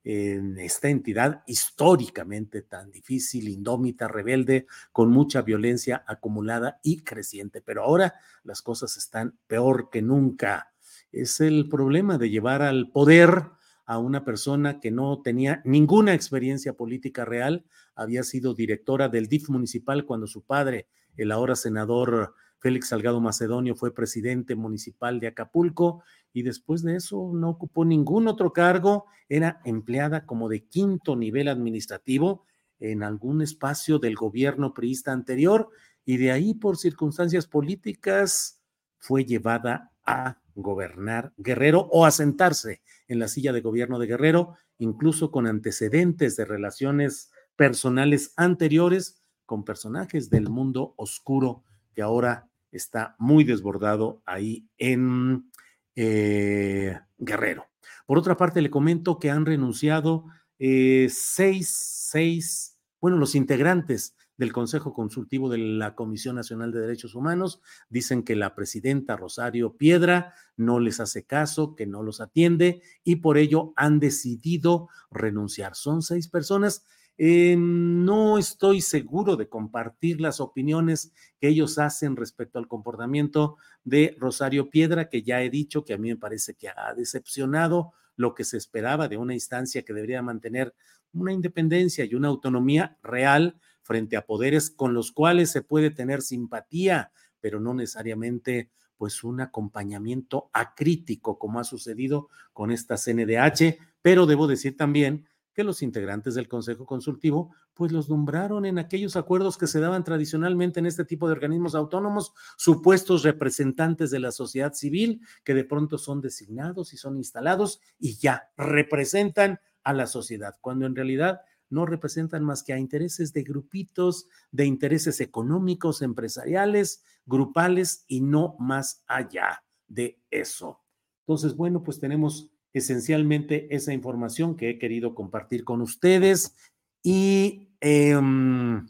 [0.05, 7.61] en esta entidad históricamente tan difícil, indómita, rebelde, con mucha violencia acumulada y creciente.
[7.61, 10.73] Pero ahora las cosas están peor que nunca.
[11.13, 13.51] Es el problema de llevar al poder
[13.91, 17.65] a una persona que no tenía ninguna experiencia política real,
[17.97, 23.75] había sido directora del DIF municipal cuando su padre, el ahora senador Félix Salgado Macedonio,
[23.75, 26.03] fue presidente municipal de Acapulco
[26.33, 31.49] y después de eso no ocupó ningún otro cargo, era empleada como de quinto nivel
[31.49, 32.45] administrativo
[32.79, 35.71] en algún espacio del gobierno priista anterior
[36.05, 38.61] y de ahí por circunstancias políticas
[38.99, 44.57] fue llevada a gobernar Guerrero o a sentarse en la silla de gobierno de Guerrero,
[44.79, 53.17] incluso con antecedentes de relaciones personales anteriores con personajes del mundo oscuro que ahora está
[53.19, 55.51] muy desbordado ahí en
[55.97, 57.67] eh, Guerrero.
[58.07, 60.25] Por otra parte, le comento que han renunciado
[60.59, 67.15] eh, seis, seis, bueno, los integrantes del Consejo Consultivo de la Comisión Nacional de Derechos
[67.15, 67.61] Humanos.
[67.91, 73.17] Dicen que la presidenta Rosario Piedra no les hace caso, que no los atiende y
[73.17, 75.75] por ello han decidido renunciar.
[75.75, 76.87] Son seis personas.
[77.19, 84.17] Eh, no estoy seguro de compartir las opiniones que ellos hacen respecto al comportamiento de
[84.19, 88.35] Rosario Piedra, que ya he dicho que a mí me parece que ha decepcionado lo
[88.35, 90.75] que se esperaba de una instancia que debería mantener
[91.13, 96.23] una independencia y una autonomía real frente a poderes con los cuales se puede tener
[96.23, 104.27] simpatía, pero no necesariamente pues un acompañamiento acrítico como ha sucedido con esta CNDH, pero
[104.27, 109.57] debo decir también que los integrantes del Consejo Consultivo pues los nombraron en aquellos acuerdos
[109.57, 114.75] que se daban tradicionalmente en este tipo de organismos autónomos, supuestos representantes de la sociedad
[114.75, 120.57] civil que de pronto son designados y son instalados y ya representan a la sociedad,
[120.61, 121.41] cuando en realidad
[121.71, 128.57] no representan más que a intereses de grupitos, de intereses económicos, empresariales, grupales y no
[128.59, 130.81] más allá de eso.
[131.21, 136.57] Entonces, bueno, pues tenemos esencialmente esa información que he querido compartir con ustedes
[137.03, 138.87] y em,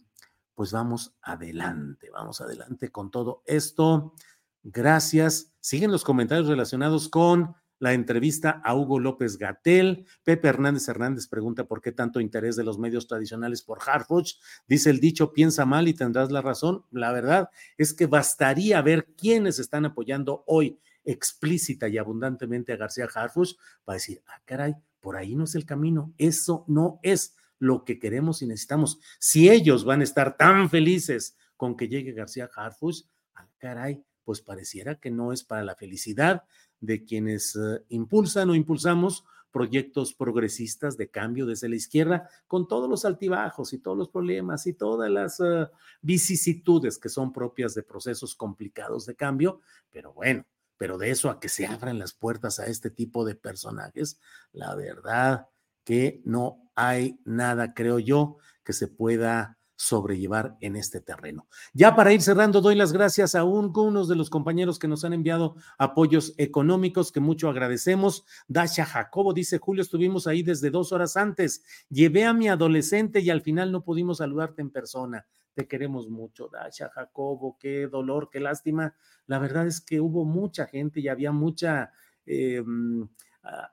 [0.54, 4.14] pues vamos adelante, vamos adelante con todo esto.
[4.62, 5.54] Gracias.
[5.60, 10.06] Siguen los comentarios relacionados con la entrevista a Hugo López Gatel.
[10.22, 14.34] Pepe Hernández Hernández pregunta por qué tanto interés de los medios tradicionales por Harfuch.
[14.68, 16.84] Dice el dicho, piensa mal y tendrás la razón.
[16.90, 23.08] La verdad es que bastaría ver quiénes están apoyando hoy explícita y abundantemente a García
[23.12, 26.12] Harfuch para decir, ah, caray, por ahí no es el camino.
[26.18, 29.00] Eso no es lo que queremos y necesitamos.
[29.18, 34.40] Si ellos van a estar tan felices con que llegue García Harfuch, ah, caray, pues
[34.40, 36.44] pareciera que no es para la felicidad
[36.80, 42.88] de quienes eh, impulsan o impulsamos proyectos progresistas de cambio desde la izquierda, con todos
[42.88, 45.66] los altibajos y todos los problemas y todas las eh,
[46.00, 50.44] vicisitudes que son propias de procesos complicados de cambio, pero bueno,
[50.80, 54.18] pero de eso a que se abran las puertas a este tipo de personajes,
[54.50, 55.46] la verdad
[55.84, 61.48] que no hay nada, creo yo, que se pueda sobrellevar en este terreno.
[61.72, 65.14] Ya para ir cerrando, doy las gracias a algunos de los compañeros que nos han
[65.14, 68.26] enviado apoyos económicos que mucho agradecemos.
[68.46, 71.64] Dasha Jacobo dice, Julio, estuvimos ahí desde dos horas antes.
[71.88, 75.26] Llevé a mi adolescente y al final no pudimos saludarte en persona.
[75.54, 78.94] Te queremos mucho, Dasha Jacobo, qué dolor, qué lástima.
[79.26, 81.90] La verdad es que hubo mucha gente y había mucha...
[82.26, 82.62] Eh,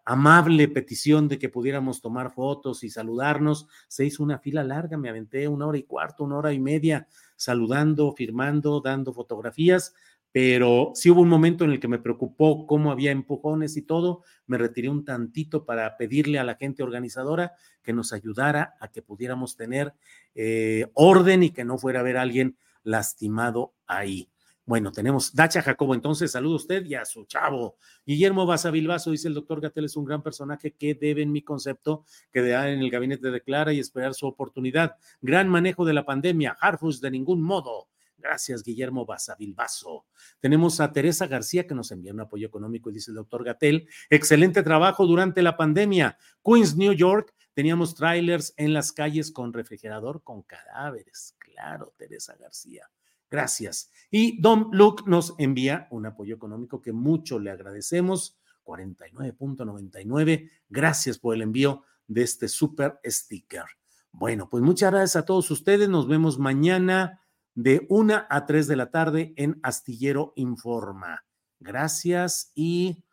[0.05, 3.68] amable petición de que pudiéramos tomar fotos y saludarnos.
[3.88, 7.07] Se hizo una fila larga, me aventé una hora y cuarto, una hora y media
[7.36, 9.93] saludando, firmando, dando fotografías,
[10.32, 14.24] pero sí hubo un momento en el que me preocupó cómo había empujones y todo.
[14.45, 19.01] Me retiré un tantito para pedirle a la gente organizadora que nos ayudara a que
[19.01, 19.93] pudiéramos tener
[20.36, 24.30] eh, orden y que no fuera a haber alguien lastimado ahí.
[24.68, 27.78] Bueno, tenemos Dacha Jacobo, entonces saludo a usted y a su chavo.
[28.05, 32.03] Guillermo Basavilbaso dice el doctor Gatel es un gran personaje que debe en mi concepto
[32.34, 34.97] quedar en el gabinete de Clara y esperar su oportunidad.
[35.22, 37.88] Gran manejo de la pandemia, Harfus de ningún modo.
[38.18, 40.05] Gracias, Guillermo Basavilbaso.
[40.41, 43.88] Tenemos a Teresa García que nos envía un apoyo económico y dice el doctor Gatel,
[44.09, 46.18] excelente trabajo durante la pandemia.
[46.43, 51.38] Queens, New York, teníamos trailers en las calles con refrigerador con cadáveres.
[51.39, 52.89] Claro, Teresa García.
[53.30, 53.91] Gracias.
[54.09, 60.49] Y Don Luke nos envía un apoyo económico que mucho le agradecemos, 49.99.
[60.69, 63.65] Gracias por el envío de este super sticker.
[64.11, 65.89] Bueno, pues muchas gracias a todos ustedes.
[65.89, 67.21] Nos vemos mañana
[67.53, 71.25] de 1 a 3 de la tarde en Astillero Informa.
[71.59, 73.03] Gracias y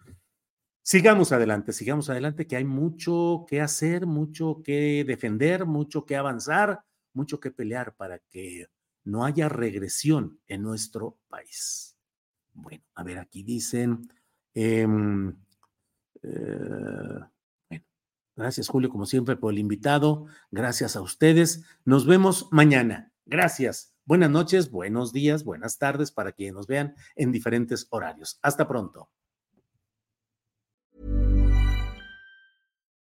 [0.83, 6.85] sigamos adelante, sigamos adelante, que hay mucho que hacer, mucho que defender, mucho que avanzar,
[7.15, 8.67] mucho que pelear para que
[9.05, 11.97] no haya regresión en nuestro país.
[12.53, 14.09] Bueno, a ver, aquí dicen,
[14.55, 15.37] em,
[16.23, 17.21] eh,
[18.37, 24.31] gracias Julio, como siempre, por el invitado, gracias a ustedes, nos vemos mañana, gracias, buenas
[24.31, 28.39] noches, buenos días, buenas tardes para quienes nos vean en diferentes horarios.
[28.43, 29.11] Hasta pronto.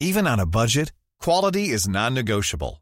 [0.02, 2.82] Even on a budget, quality is non-negotiable.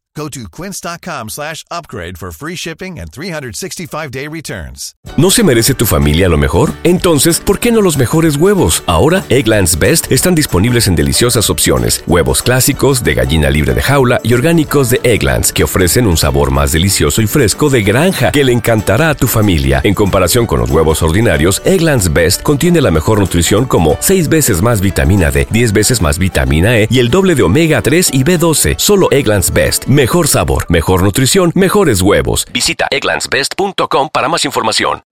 [0.13, 4.93] Go to quince.com slash upgrade for free shipping and 365-day returns.
[5.15, 6.73] ¿No se merece tu familia lo mejor?
[6.83, 8.83] Entonces, ¿por qué no los mejores huevos?
[8.87, 12.03] Ahora, Egglands Best están disponibles en deliciosas opciones.
[12.07, 16.51] Huevos clásicos, de gallina libre de jaula y orgánicos de Egglands, que ofrecen un sabor
[16.51, 19.79] más delicioso y fresco de granja que le encantará a tu familia.
[19.85, 24.61] En comparación con los huevos ordinarios, Egglands Best contiene la mejor nutrición como 6 veces
[24.61, 28.25] más vitamina D, 10 veces más vitamina E y el doble de omega 3 y
[28.25, 28.75] B12.
[28.77, 32.47] Solo Egglands Best Mejor sabor, mejor nutrición, mejores huevos.
[32.51, 35.03] Visita egglandsbest.com para más información.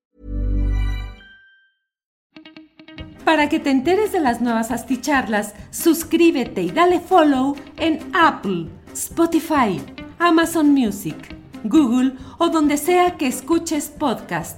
[3.23, 9.79] Para que te enteres de las nuevas asticharlas, suscríbete y dale follow en Apple, Spotify,
[10.17, 14.57] Amazon Music, Google o donde sea que escuches podcast.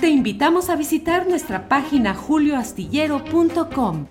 [0.00, 4.08] Te invitamos a visitar nuestra página julioastillero.com.